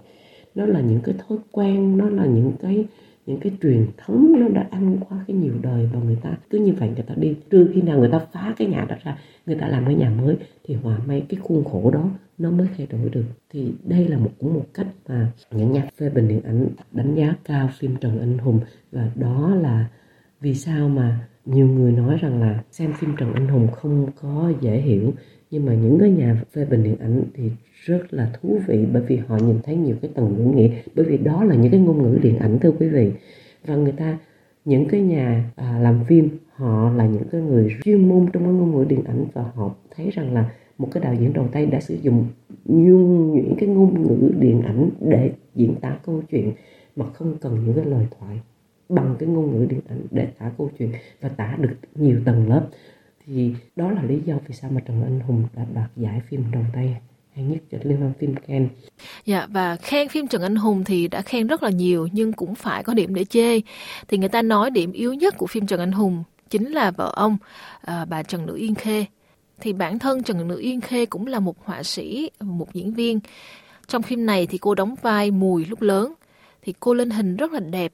Nó 0.55 0.67
là 0.67 0.81
những 0.81 1.01
cái 1.01 1.15
thói 1.19 1.39
quen, 1.53 1.99
nó 1.99 2.09
là 2.11 2.25
những 2.25 2.53
cái 2.63 2.85
những 3.31 3.41
cái 3.41 3.53
truyền 3.63 3.87
thống 3.97 4.41
nó 4.41 4.49
đã 4.49 4.67
ăn 4.71 4.97
qua 5.09 5.25
cái 5.27 5.37
nhiều 5.37 5.53
đời 5.63 5.89
và 5.93 6.01
người 6.01 6.17
ta 6.23 6.31
cứ 6.51 6.59
như 6.59 6.73
vậy 6.73 6.91
người 6.95 7.05
ta 7.07 7.15
đi. 7.19 7.35
Trừ 7.51 7.71
khi 7.75 7.83
nào 7.83 7.99
người 7.99 8.09
ta 8.13 8.19
phá 8.33 8.55
cái 8.57 8.69
nhà 8.69 8.87
đó 8.89 8.97
ra, 9.05 9.19
người 9.47 9.57
ta 9.57 9.69
làm 9.69 9.85
cái 9.85 9.95
nhà 9.95 10.11
mới, 10.11 10.37
thì 10.65 10.75
hòa 10.75 10.99
may 11.07 11.21
cái 11.29 11.41
khuôn 11.43 11.65
khổ 11.65 11.91
đó 11.91 12.11
nó 12.39 12.51
mới 12.51 12.67
thay 12.77 12.87
đổi 12.87 13.09
được. 13.09 13.25
Thì 13.53 13.73
đây 13.85 14.09
là 14.09 14.19
một, 14.19 14.31
cũng 14.39 14.55
một 14.55 14.67
cách 14.75 14.87
mà 15.09 15.33
những 15.51 15.73
nhà 15.73 15.89
phê 15.99 16.11
bình 16.11 16.29
điện 16.29 16.41
ảnh 16.45 16.69
đánh 16.93 17.15
giá 17.15 17.35
cao 17.45 17.69
phim 17.79 17.97
Trần 17.97 18.21
Anh 18.21 18.39
Hùng. 18.39 18.61
Và 18.93 19.11
đó 19.15 19.55
là 19.55 19.87
vì 20.41 20.55
sao 20.55 20.89
mà 20.89 21.19
nhiều 21.45 21.67
người 21.67 21.93
nói 21.93 22.19
rằng 22.21 22.41
là 22.41 22.63
xem 22.71 22.93
phim 22.93 23.17
Trần 23.17 23.33
Anh 23.33 23.49
Hùng 23.49 23.69
không 23.73 24.07
có 24.23 24.53
dễ 24.61 24.81
hiểu 24.81 25.13
nhưng 25.51 25.67
mà 25.67 25.75
những 25.75 25.99
cái 25.99 26.11
nhà 26.11 26.43
phê 26.53 26.65
bình 26.65 26.83
điện 26.83 26.97
ảnh 27.01 27.23
thì 27.35 27.51
rất 27.85 28.03
là 28.11 28.33
thú 28.41 28.59
vị 28.67 28.87
bởi 28.93 29.03
vì 29.03 29.17
họ 29.17 29.39
nhìn 29.39 29.57
thấy 29.63 29.77
nhiều 29.77 29.97
cái 30.03 30.11
tầng 30.15 30.35
ngữ 30.39 30.45
nghĩa. 30.57 30.71
Bởi 30.95 31.05
vì 31.07 31.19
đó 31.19 31.45
là 31.45 31.55
những 31.55 31.71
cái 31.71 31.81
ngôn 31.81 32.03
ngữ 32.03 32.19
điện 32.23 32.39
ảnh 32.39 32.59
thưa 32.59 32.71
quý 32.71 32.89
vị. 32.89 33.13
Và 33.67 33.77
người 33.77 33.93
ta 33.93 34.19
những 34.65 34.89
cái 34.89 35.01
nhà 35.01 35.51
à, 35.57 35.79
làm 35.83 36.05
phim 36.05 36.29
họ 36.55 36.93
là 36.93 37.07
những 37.07 37.29
cái 37.33 37.41
người 37.41 37.77
chuyên 37.85 38.09
môn 38.09 38.27
trong 38.33 38.43
cái 38.43 38.53
ngôn 38.53 38.77
ngữ 38.77 38.85
điện 38.89 39.05
ảnh 39.05 39.25
và 39.33 39.43
họ 39.55 39.75
thấy 39.97 40.11
rằng 40.11 40.35
là 40.35 40.51
một 40.79 40.89
cái 40.93 41.03
đạo 41.03 41.15
diễn 41.15 41.33
đầu 41.33 41.49
tay 41.53 41.67
đã 41.67 41.81
sử 41.81 41.95
dụng 41.95 42.27
nhung 42.65 43.33
nhuyễn 43.33 43.55
cái 43.59 43.69
ngôn 43.69 44.03
ngữ 44.03 44.33
điện 44.39 44.63
ảnh 44.63 44.91
để 45.01 45.33
diễn 45.55 45.75
tả 45.81 45.99
câu 46.07 46.23
chuyện 46.31 46.53
mà 46.97 47.07
không 47.13 47.37
cần 47.41 47.65
những 47.65 47.75
cái 47.75 47.85
lời 47.85 48.07
thoại 48.19 48.41
bằng 48.89 49.17
cái 49.19 49.29
ngôn 49.29 49.51
ngữ 49.51 49.67
điện 49.67 49.81
ảnh 49.89 50.01
để 50.11 50.27
tả 50.39 50.53
câu 50.59 50.71
chuyện 50.79 50.91
và 51.21 51.29
tả 51.29 51.57
được 51.61 51.75
nhiều 51.95 52.21
tầng 52.25 52.49
lớp 52.49 52.69
thì 53.27 53.55
đó 53.77 53.91
là 53.91 54.03
lý 54.03 54.19
do 54.27 54.35
vì 54.49 54.55
sao 54.55 54.71
mà 54.75 54.81
Trần 54.81 55.03
Anh 55.03 55.21
Hùng 55.21 55.49
đã 55.55 55.67
đoạt 55.75 55.91
giải 55.97 56.21
phim 56.29 56.45
đầu 56.53 56.65
tay 56.75 56.97
hay 57.35 57.45
nhất 57.45 57.59
cho 57.71 57.79
liên 57.83 58.01
hoan 58.01 58.13
phim 58.19 58.35
Cannes. 58.35 58.71
Dạ 59.25 59.47
và 59.51 59.77
khen 59.77 60.09
phim 60.09 60.27
Trần 60.27 60.43
Anh 60.43 60.57
Hùng 60.57 60.85
thì 60.85 61.09
đã 61.09 61.23
khen 61.23 61.47
rất 61.47 61.63
là 61.63 61.71
nhiều 61.71 62.09
nhưng 62.13 62.33
cũng 62.33 62.55
phải 62.55 62.83
có 62.83 62.95
điểm 62.95 63.15
để 63.15 63.25
chê. 63.25 63.61
Thì 64.09 64.19
người 64.19 64.29
ta 64.29 64.43
nói 64.43 64.71
điểm 64.71 64.93
yếu 64.93 65.15
nhất 65.15 65.35
của 65.39 65.47
phim 65.47 65.67
Trần 65.67 65.81
Anh 65.81 65.93
Hùng 65.93 66.25
chính 66.51 66.73
là 66.73 66.91
vợ 66.91 67.13
ông 67.17 67.37
à, 67.81 68.05
bà 68.05 68.23
Trần 68.23 68.47
Nữ 68.47 68.57
Yên 68.57 68.75
Khê. 68.75 69.05
Thì 69.61 69.73
bản 69.73 69.99
thân 69.99 70.23
Trần 70.23 70.49
Nữ 70.49 70.59
Yên 70.59 70.81
Khê 70.81 71.07
cũng 71.07 71.27
là 71.27 71.41
một 71.41 71.65
họa 71.65 71.83
sĩ, 71.83 72.31
một 72.41 72.73
diễn 72.73 72.95
viên. 72.95 73.21
Trong 73.87 74.03
phim 74.03 74.27
này 74.27 74.47
thì 74.47 74.59
cô 74.59 74.75
đóng 74.75 74.95
vai 75.03 75.31
Mùi 75.31 75.65
lúc 75.65 75.83
lớn 75.83 76.15
thì 76.63 76.75
cô 76.81 76.95
lên 76.95 77.11
hình 77.11 77.37
rất 77.37 77.53
là 77.53 77.61
đẹp 77.61 77.93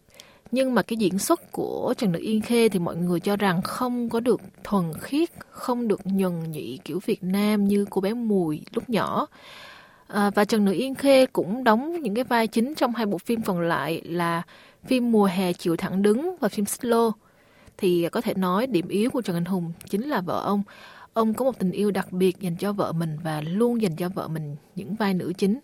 nhưng 0.50 0.74
mà 0.74 0.82
cái 0.82 0.96
diễn 0.96 1.18
xuất 1.18 1.52
của 1.52 1.94
Trần 1.98 2.12
Nữ 2.12 2.18
Yên 2.18 2.40
Khê 2.40 2.68
thì 2.68 2.78
mọi 2.78 2.96
người 2.96 3.20
cho 3.20 3.36
rằng 3.36 3.62
không 3.62 4.08
có 4.08 4.20
được 4.20 4.40
thuần 4.64 4.92
khiết, 5.00 5.30
không 5.50 5.88
được 5.88 6.00
nhuần 6.04 6.50
nhị 6.50 6.78
kiểu 6.84 7.00
Việt 7.06 7.24
Nam 7.24 7.64
như 7.64 7.86
cô 7.90 8.00
bé 8.00 8.14
Mùi 8.14 8.62
lúc 8.72 8.90
nhỏ. 8.90 9.26
À, 10.08 10.30
và 10.30 10.44
Trần 10.44 10.64
Nữ 10.64 10.72
Yên 10.72 10.94
Khê 10.94 11.26
cũng 11.26 11.64
đóng 11.64 12.00
những 12.02 12.14
cái 12.14 12.24
vai 12.24 12.46
chính 12.46 12.74
trong 12.74 12.94
hai 12.94 13.06
bộ 13.06 13.18
phim 13.18 13.42
còn 13.42 13.60
lại 13.60 14.02
là 14.04 14.42
phim 14.84 15.12
Mùa 15.12 15.24
hè 15.24 15.52
chiều 15.52 15.76
thẳng 15.76 16.02
đứng 16.02 16.36
và 16.40 16.48
phim 16.48 16.66
Xích 16.66 16.84
Lô. 16.84 17.10
Thì 17.78 18.08
có 18.12 18.20
thể 18.20 18.34
nói 18.34 18.66
điểm 18.66 18.88
yếu 18.88 19.10
của 19.10 19.22
Trần 19.22 19.36
Anh 19.36 19.44
Hùng 19.44 19.72
chính 19.88 20.02
là 20.02 20.20
vợ 20.20 20.42
ông. 20.44 20.62
Ông 21.12 21.34
có 21.34 21.44
một 21.44 21.58
tình 21.58 21.70
yêu 21.70 21.90
đặc 21.90 22.12
biệt 22.12 22.40
dành 22.40 22.56
cho 22.56 22.72
vợ 22.72 22.92
mình 22.92 23.16
và 23.24 23.40
luôn 23.40 23.82
dành 23.82 23.96
cho 23.96 24.08
vợ 24.08 24.28
mình 24.28 24.56
những 24.74 24.94
vai 24.94 25.14
nữ 25.14 25.32
chính 25.38 25.58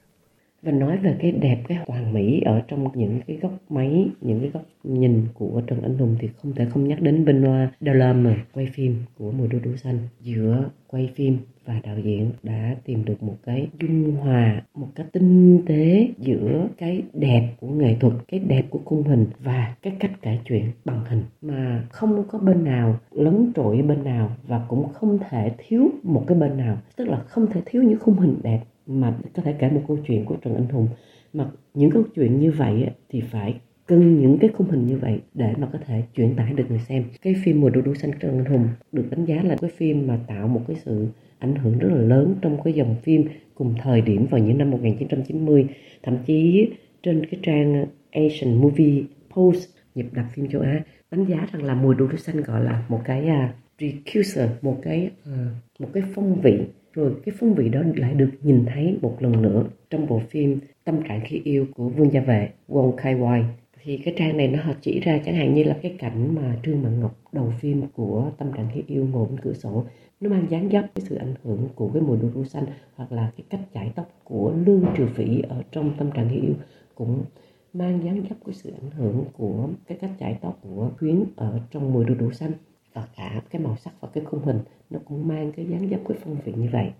và 0.63 0.73
nói 0.73 0.97
về 0.97 1.17
cái 1.21 1.33
đẹp, 1.33 1.59
cái 1.69 1.79
hoàn 1.87 2.13
mỹ 2.13 2.41
ở 2.41 2.63
trong 2.69 2.89
những 2.95 3.21
cái 3.27 3.37
góc 3.37 3.53
máy, 3.69 4.09
những 4.21 4.41
cái 4.41 4.51
góc 4.51 4.63
nhìn 4.85 5.27
của 5.35 5.63
Trần 5.67 5.83
Anh 5.83 5.99
Hùng 5.99 6.17
thì 6.19 6.29
không 6.43 6.53
thể 6.53 6.65
không 6.65 6.89
nhắc 6.89 7.01
đến 7.01 7.25
Benoit 7.25 7.69
Delorme, 7.81 8.35
quay 8.53 8.67
phim 8.67 8.97
của 9.19 9.33
mùa 9.33 9.47
đu 9.47 9.59
đủ 9.65 9.77
xanh. 9.77 9.99
Giữa 10.21 10.71
quay 10.87 11.11
phim 11.15 11.39
và 11.65 11.81
đạo 11.85 11.97
diễn 12.05 12.31
đã 12.43 12.77
tìm 12.85 13.05
được 13.05 13.23
một 13.23 13.37
cái 13.45 13.69
dung 13.81 14.13
hòa, 14.13 14.63
một 14.75 14.89
cái 14.95 15.07
tinh 15.13 15.63
tế 15.67 16.09
giữa 16.19 16.69
cái 16.79 17.03
đẹp 17.13 17.49
của 17.61 17.69
nghệ 17.69 17.97
thuật, 18.01 18.13
cái 18.29 18.41
đẹp 18.41 18.63
của 18.71 18.81
khung 18.85 19.03
hình 19.03 19.27
và 19.39 19.75
cái 19.83 19.93
cách 20.01 20.11
kể 20.23 20.39
chuyện 20.45 20.65
bằng 20.85 21.05
hình. 21.05 21.23
Mà 21.43 21.85
không 21.91 22.25
có 22.29 22.39
bên 22.39 22.65
nào 22.65 22.99
lấn 23.13 23.53
trội 23.55 23.83
bên 23.83 24.05
nào 24.05 24.31
và 24.47 24.65
cũng 24.69 24.93
không 24.93 25.19
thể 25.31 25.53
thiếu 25.59 25.91
một 26.03 26.25
cái 26.27 26.39
bên 26.39 26.57
nào. 26.57 26.79
Tức 26.97 27.09
là 27.09 27.17
không 27.17 27.47
thể 27.47 27.61
thiếu 27.67 27.83
những 27.83 27.99
khung 27.99 28.19
hình 28.19 28.37
đẹp 28.43 28.61
mà 28.87 29.19
có 29.35 29.43
thể 29.43 29.55
kể 29.59 29.71
một 29.71 29.83
câu 29.89 29.99
chuyện 30.07 30.25
của 30.25 30.37
Trần 30.43 30.55
Anh 30.55 30.69
Hùng. 30.69 30.89
Mà 31.33 31.47
những 31.75 31.91
câu 31.91 32.03
chuyện 32.15 32.41
như 32.41 32.51
vậy 32.51 32.87
thì 33.09 33.21
phải 33.21 33.55
cân 33.87 34.21
những 34.21 34.39
cái 34.41 34.51
khung 34.57 34.71
hình 34.71 34.87
như 34.87 34.99
vậy 34.99 35.21
để 35.35 35.55
mà 35.59 35.69
có 35.73 35.79
thể 35.87 36.03
truyền 36.17 36.37
tải 36.37 36.53
được 36.53 36.65
người 36.69 36.81
xem. 36.89 37.05
Cái 37.23 37.35
phim 37.45 37.61
mùa 37.61 37.71
đu 37.71 37.81
đủ 37.81 37.95
xanh 37.95 38.11
Trần 38.21 38.39
Anh 38.39 38.45
Hùng 38.45 38.69
được 38.93 39.05
đánh 39.11 39.25
giá 39.25 39.43
là 39.43 39.57
cái 39.61 39.71
phim 39.77 40.07
mà 40.07 40.19
tạo 40.27 40.49
một 40.49 40.61
cái 40.69 40.77
sự 40.85 41.07
ảnh 41.39 41.55
hưởng 41.55 41.79
rất 41.79 41.89
là 41.93 42.03
lớn 42.03 42.35
trong 42.43 42.63
cái 42.65 42.73
dòng 42.73 42.97
phim 43.03 43.25
cùng 43.55 43.75
thời 43.83 44.01
điểm 44.01 44.27
vào 44.27 44.41
những 44.41 44.59
năm 44.59 44.71
1990 44.71 45.67
thậm 46.03 46.19
chí 46.27 46.71
trên 47.03 47.27
cái 47.27 47.41
trang 47.43 47.87
Asian 48.11 48.55
Movie 48.55 49.03
Post 49.31 49.69
nhịp 49.95 50.07
đập 50.13 50.25
phim 50.35 50.49
châu 50.49 50.61
Á 50.61 50.81
đánh 51.11 51.25
giá 51.25 51.47
rằng 51.53 51.65
là 51.65 51.75
mùa 51.75 51.95
đu 51.95 52.07
đủ 52.07 52.17
xanh 52.17 52.43
gọi 52.43 52.65
là 52.65 52.85
một 52.89 53.01
cái 53.05 53.29
uh, 53.29 53.51
precursor 53.79 54.51
một 54.63 54.79
cái 54.83 55.11
uh, 55.23 55.81
một 55.81 55.89
cái 55.93 56.03
phong 56.15 56.41
vị 56.41 56.59
rồi 56.93 57.15
cái 57.25 57.35
phong 57.39 57.55
vị 57.55 57.69
đó 57.69 57.81
lại 57.97 58.15
được 58.15 58.31
nhìn 58.43 58.65
thấy 58.67 58.99
một 59.03 59.17
lần 59.21 59.43
nữa 59.43 59.65
trong 59.91 60.07
bộ 60.07 60.21
phim 60.31 60.59
Tâm 60.85 61.03
trạng 61.09 61.21
khi 61.25 61.41
yêu 61.45 61.67
của 61.75 61.89
Vương 61.89 62.13
Gia 62.13 62.21
Vệ, 62.21 62.51
Wong 62.69 62.93
Kai 62.93 63.15
Wai. 63.15 63.45
Thì 63.83 63.99
cái 63.99 64.15
trang 64.17 64.37
này 64.37 64.49
nó 64.49 64.59
chỉ 64.81 65.01
ra 65.01 65.19
chẳng 65.25 65.35
hạn 65.35 65.55
như 65.55 65.65
là 65.65 65.79
cái 65.83 65.97
cảnh 65.99 66.35
mà 66.35 66.57
Trương 66.63 66.83
Mạn 66.83 67.01
Ngọc 67.01 67.19
đầu 67.33 67.53
phim 67.61 67.83
của 67.95 68.31
Tâm 68.39 68.53
trạng 68.57 68.69
khi 68.75 68.83
yêu 68.87 69.07
ngồi 69.13 69.27
bên 69.27 69.41
cửa 69.41 69.53
sổ. 69.53 69.85
Nó 70.21 70.31
mang 70.31 70.47
dáng 70.51 70.69
dấp 70.73 70.85
cái 70.95 71.05
sự 71.09 71.17
ảnh 71.17 71.35
hưởng 71.45 71.69
của 71.75 71.89
cái 71.89 72.03
mùa 72.03 72.17
đồ 72.17 72.29
ru 72.35 72.45
xanh 72.45 72.65
hoặc 72.95 73.13
là 73.13 73.33
cái 73.37 73.45
cách 73.51 73.61
chải 73.75 73.93
tóc 73.95 74.11
của 74.25 74.55
Lương 74.67 74.85
Triều 74.97 75.07
phỉ 75.07 75.43
ở 75.49 75.63
trong 75.71 75.95
Tâm 75.99 76.11
trạng 76.11 76.29
khi 76.31 76.41
yêu. 76.41 76.55
Cũng 76.95 77.25
mang 77.73 78.05
dáng 78.05 78.23
dấp 78.29 78.39
cái 78.47 78.55
sự 78.55 78.71
ảnh 78.83 78.91
hưởng 78.91 79.25
của 79.37 79.69
cái 79.87 79.99
cách 80.01 80.11
chải 80.21 80.39
tóc 80.41 80.59
của 80.63 80.91
Khuyến 80.99 81.25
ở 81.37 81.61
trong 81.71 81.93
mùa 81.93 82.05
đồ 82.05 82.15
đủ 82.15 82.33
xanh 82.33 82.53
và 82.95 83.07
cả 83.17 83.41
cái 83.51 83.63
màu 83.63 83.77
sắc 83.85 83.93
và 84.01 84.09
cái 84.15 84.25
khung 84.25 84.45
hình 84.45 84.61
nó 84.91 84.99
cũng 85.05 85.29
mang 85.29 85.53
cái 85.57 85.67
dáng 85.71 85.89
dấp 85.91 86.01
cái 86.09 86.19
phong 86.25 86.37
vị 86.45 86.53
như 86.57 86.69
vậy 86.73 86.93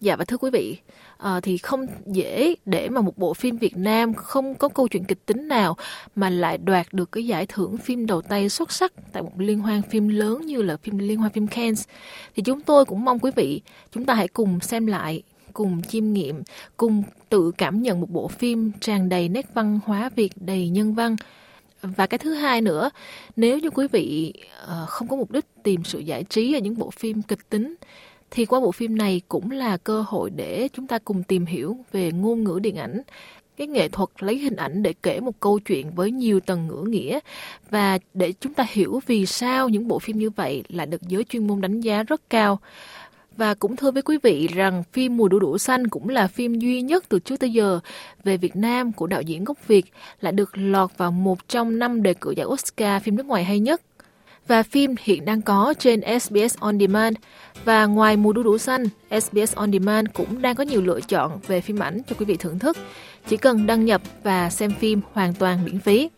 Dạ 0.00 0.16
và 0.16 0.24
thưa 0.24 0.36
quý 0.36 0.50
vị, 0.50 0.78
à, 1.18 1.40
thì 1.40 1.58
không 1.58 1.86
dễ 2.06 2.54
để 2.64 2.88
mà 2.88 3.00
một 3.00 3.18
bộ 3.18 3.34
phim 3.34 3.56
Việt 3.56 3.76
Nam 3.76 4.14
không 4.14 4.54
có 4.54 4.68
câu 4.68 4.88
chuyện 4.88 5.04
kịch 5.04 5.26
tính 5.26 5.48
nào 5.48 5.76
mà 6.16 6.30
lại 6.30 6.58
đoạt 6.58 6.86
được 6.92 7.12
cái 7.12 7.26
giải 7.26 7.46
thưởng 7.46 7.78
phim 7.78 8.06
đầu 8.06 8.22
tay 8.22 8.48
xuất 8.48 8.72
sắc 8.72 8.92
tại 9.12 9.22
một 9.22 9.32
liên 9.36 9.58
hoan 9.58 9.82
phim 9.82 10.08
lớn 10.08 10.46
như 10.46 10.62
là 10.62 10.76
phim 10.76 10.98
liên 10.98 11.18
hoan 11.18 11.32
phim 11.32 11.46
Cannes. 11.46 11.88
Thì 12.34 12.42
chúng 12.42 12.60
tôi 12.60 12.84
cũng 12.84 13.04
mong 13.04 13.18
quý 13.18 13.30
vị 13.36 13.62
chúng 13.92 14.04
ta 14.04 14.14
hãy 14.14 14.28
cùng 14.28 14.60
xem 14.60 14.86
lại, 14.86 15.22
cùng 15.52 15.82
chiêm 15.82 16.12
nghiệm, 16.12 16.42
cùng 16.76 17.02
tự 17.28 17.52
cảm 17.58 17.82
nhận 17.82 18.00
một 18.00 18.10
bộ 18.10 18.28
phim 18.28 18.72
tràn 18.80 19.08
đầy 19.08 19.28
nét 19.28 19.46
văn 19.54 19.80
hóa 19.84 20.10
Việt 20.16 20.32
đầy 20.36 20.68
nhân 20.68 20.94
văn 20.94 21.16
và 21.82 22.06
cái 22.06 22.18
thứ 22.18 22.34
hai 22.34 22.60
nữa, 22.60 22.90
nếu 23.36 23.58
như 23.58 23.70
quý 23.70 23.86
vị 23.92 24.32
ờ, 24.66 24.86
không 24.88 25.08
có 25.08 25.16
mục 25.16 25.30
đích 25.30 25.44
tìm 25.62 25.84
sự 25.84 25.98
giải 25.98 26.24
trí 26.24 26.54
ở 26.56 26.58
những 26.58 26.78
bộ 26.78 26.90
phim 26.90 27.22
kịch 27.22 27.48
tính, 27.50 27.74
thì 28.30 28.44
qua 28.44 28.60
bộ 28.60 28.72
phim 28.72 28.98
này 28.98 29.20
cũng 29.28 29.50
là 29.50 29.76
cơ 29.76 30.04
hội 30.06 30.30
để 30.30 30.68
chúng 30.72 30.86
ta 30.86 30.98
cùng 30.98 31.22
tìm 31.22 31.46
hiểu 31.46 31.76
về 31.92 32.12
ngôn 32.12 32.44
ngữ 32.44 32.58
điện 32.62 32.76
ảnh, 32.76 33.02
cái 33.56 33.66
nghệ 33.66 33.88
thuật 33.88 34.08
lấy 34.18 34.38
hình 34.38 34.56
ảnh 34.56 34.82
để 34.82 34.94
kể 35.02 35.20
một 35.20 35.40
câu 35.40 35.58
chuyện 35.58 35.90
với 35.90 36.10
nhiều 36.10 36.40
tầng 36.40 36.68
ngữ 36.68 36.84
nghĩa. 36.88 37.18
Và 37.70 37.98
để 38.14 38.32
chúng 38.40 38.54
ta 38.54 38.66
hiểu 38.68 39.00
vì 39.06 39.26
sao 39.26 39.68
những 39.68 39.88
bộ 39.88 39.98
phim 39.98 40.18
như 40.18 40.30
vậy 40.30 40.64
lại 40.68 40.86
được 40.86 41.02
giới 41.02 41.24
chuyên 41.24 41.46
môn 41.46 41.60
đánh 41.60 41.80
giá 41.80 42.02
rất 42.02 42.30
cao. 42.30 42.60
Và 43.40 43.54
cũng 43.54 43.76
thưa 43.76 43.90
với 43.90 44.02
quý 44.02 44.18
vị 44.22 44.46
rằng 44.46 44.82
phim 44.92 45.16
Mùa 45.16 45.28
đu 45.28 45.38
đủ 45.38 45.58
xanh 45.58 45.88
cũng 45.88 46.08
là 46.08 46.26
phim 46.26 46.54
duy 46.54 46.82
nhất 46.82 47.04
từ 47.08 47.18
trước 47.18 47.40
tới 47.40 47.50
giờ 47.50 47.80
về 48.24 48.36
Việt 48.36 48.56
Nam 48.56 48.92
của 48.92 49.06
đạo 49.06 49.22
diễn 49.22 49.44
gốc 49.44 49.68
Việt 49.68 49.86
lại 50.20 50.32
được 50.32 50.50
lọt 50.58 50.90
vào 50.96 51.10
một 51.10 51.48
trong 51.48 51.78
năm 51.78 52.02
đề 52.02 52.14
cử 52.14 52.30
giải 52.30 52.46
Oscar 52.46 53.02
phim 53.02 53.16
nước 53.16 53.26
ngoài 53.26 53.44
hay 53.44 53.60
nhất. 53.60 53.82
Và 54.48 54.62
phim 54.62 54.94
hiện 55.02 55.24
đang 55.24 55.42
có 55.42 55.74
trên 55.78 56.00
SBS 56.20 56.56
On 56.58 56.80
Demand. 56.80 57.16
Và 57.64 57.86
ngoài 57.86 58.16
Mùa 58.16 58.32
đu 58.32 58.42
đủ 58.42 58.58
xanh, 58.58 58.84
SBS 59.20 59.54
On 59.54 59.72
Demand 59.72 60.08
cũng 60.14 60.42
đang 60.42 60.54
có 60.54 60.64
nhiều 60.64 60.82
lựa 60.82 61.00
chọn 61.00 61.38
về 61.46 61.60
phim 61.60 61.78
ảnh 61.78 62.00
cho 62.08 62.16
quý 62.18 62.26
vị 62.26 62.36
thưởng 62.36 62.58
thức. 62.58 62.76
Chỉ 63.28 63.36
cần 63.36 63.66
đăng 63.66 63.84
nhập 63.84 64.02
và 64.22 64.50
xem 64.50 64.72
phim 64.80 65.00
hoàn 65.12 65.34
toàn 65.34 65.64
miễn 65.64 65.78
phí. 65.78 66.08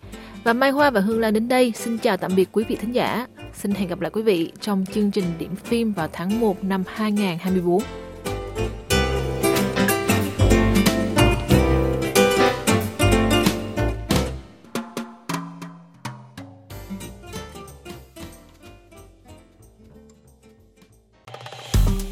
Và 0.45 0.53
Mai 0.53 0.71
Hoa 0.71 0.91
và 0.91 1.01
Hương 1.01 1.21
Lan 1.21 1.35
đến 1.35 1.49
đây 1.49 1.73
xin 1.77 1.99
chào 1.99 2.17
tạm 2.17 2.33
biệt 2.37 2.49
quý 2.53 2.65
vị 2.69 2.77
thính 2.77 2.95
giả. 2.95 3.27
Xin 3.55 3.71
hẹn 3.73 3.89
gặp 3.89 4.01
lại 4.01 4.11
quý 4.11 4.23
vị 4.23 4.53
trong 4.61 4.85
chương 4.95 5.11
trình 5.11 5.25
điểm 5.39 5.57
phim 5.57 5.93
vào 5.93 6.09
tháng 6.13 6.41
1 6.41 6.65
năm 6.65 6.85
2024. 6.87 7.83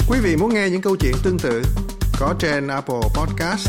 Quý 0.08 0.18
vị 0.22 0.36
muốn 0.36 0.54
nghe 0.54 0.70
những 0.70 0.82
câu 0.82 0.96
chuyện 0.96 1.14
tương 1.22 1.38
tự 1.38 1.62
có 2.20 2.34
trên 2.38 2.68
Apple 2.68 3.00
Podcast, 3.14 3.68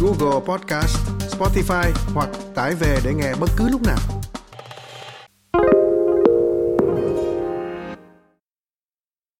Google 0.00 0.40
Podcast, 0.46 0.96
Spotify 1.30 1.90
hoặc 2.14 2.28
tải 2.54 2.74
về 2.74 2.98
để 3.04 3.14
nghe 3.14 3.34
bất 3.40 3.50
cứ 3.56 3.68
lúc 3.68 3.82
nào. 3.82 4.17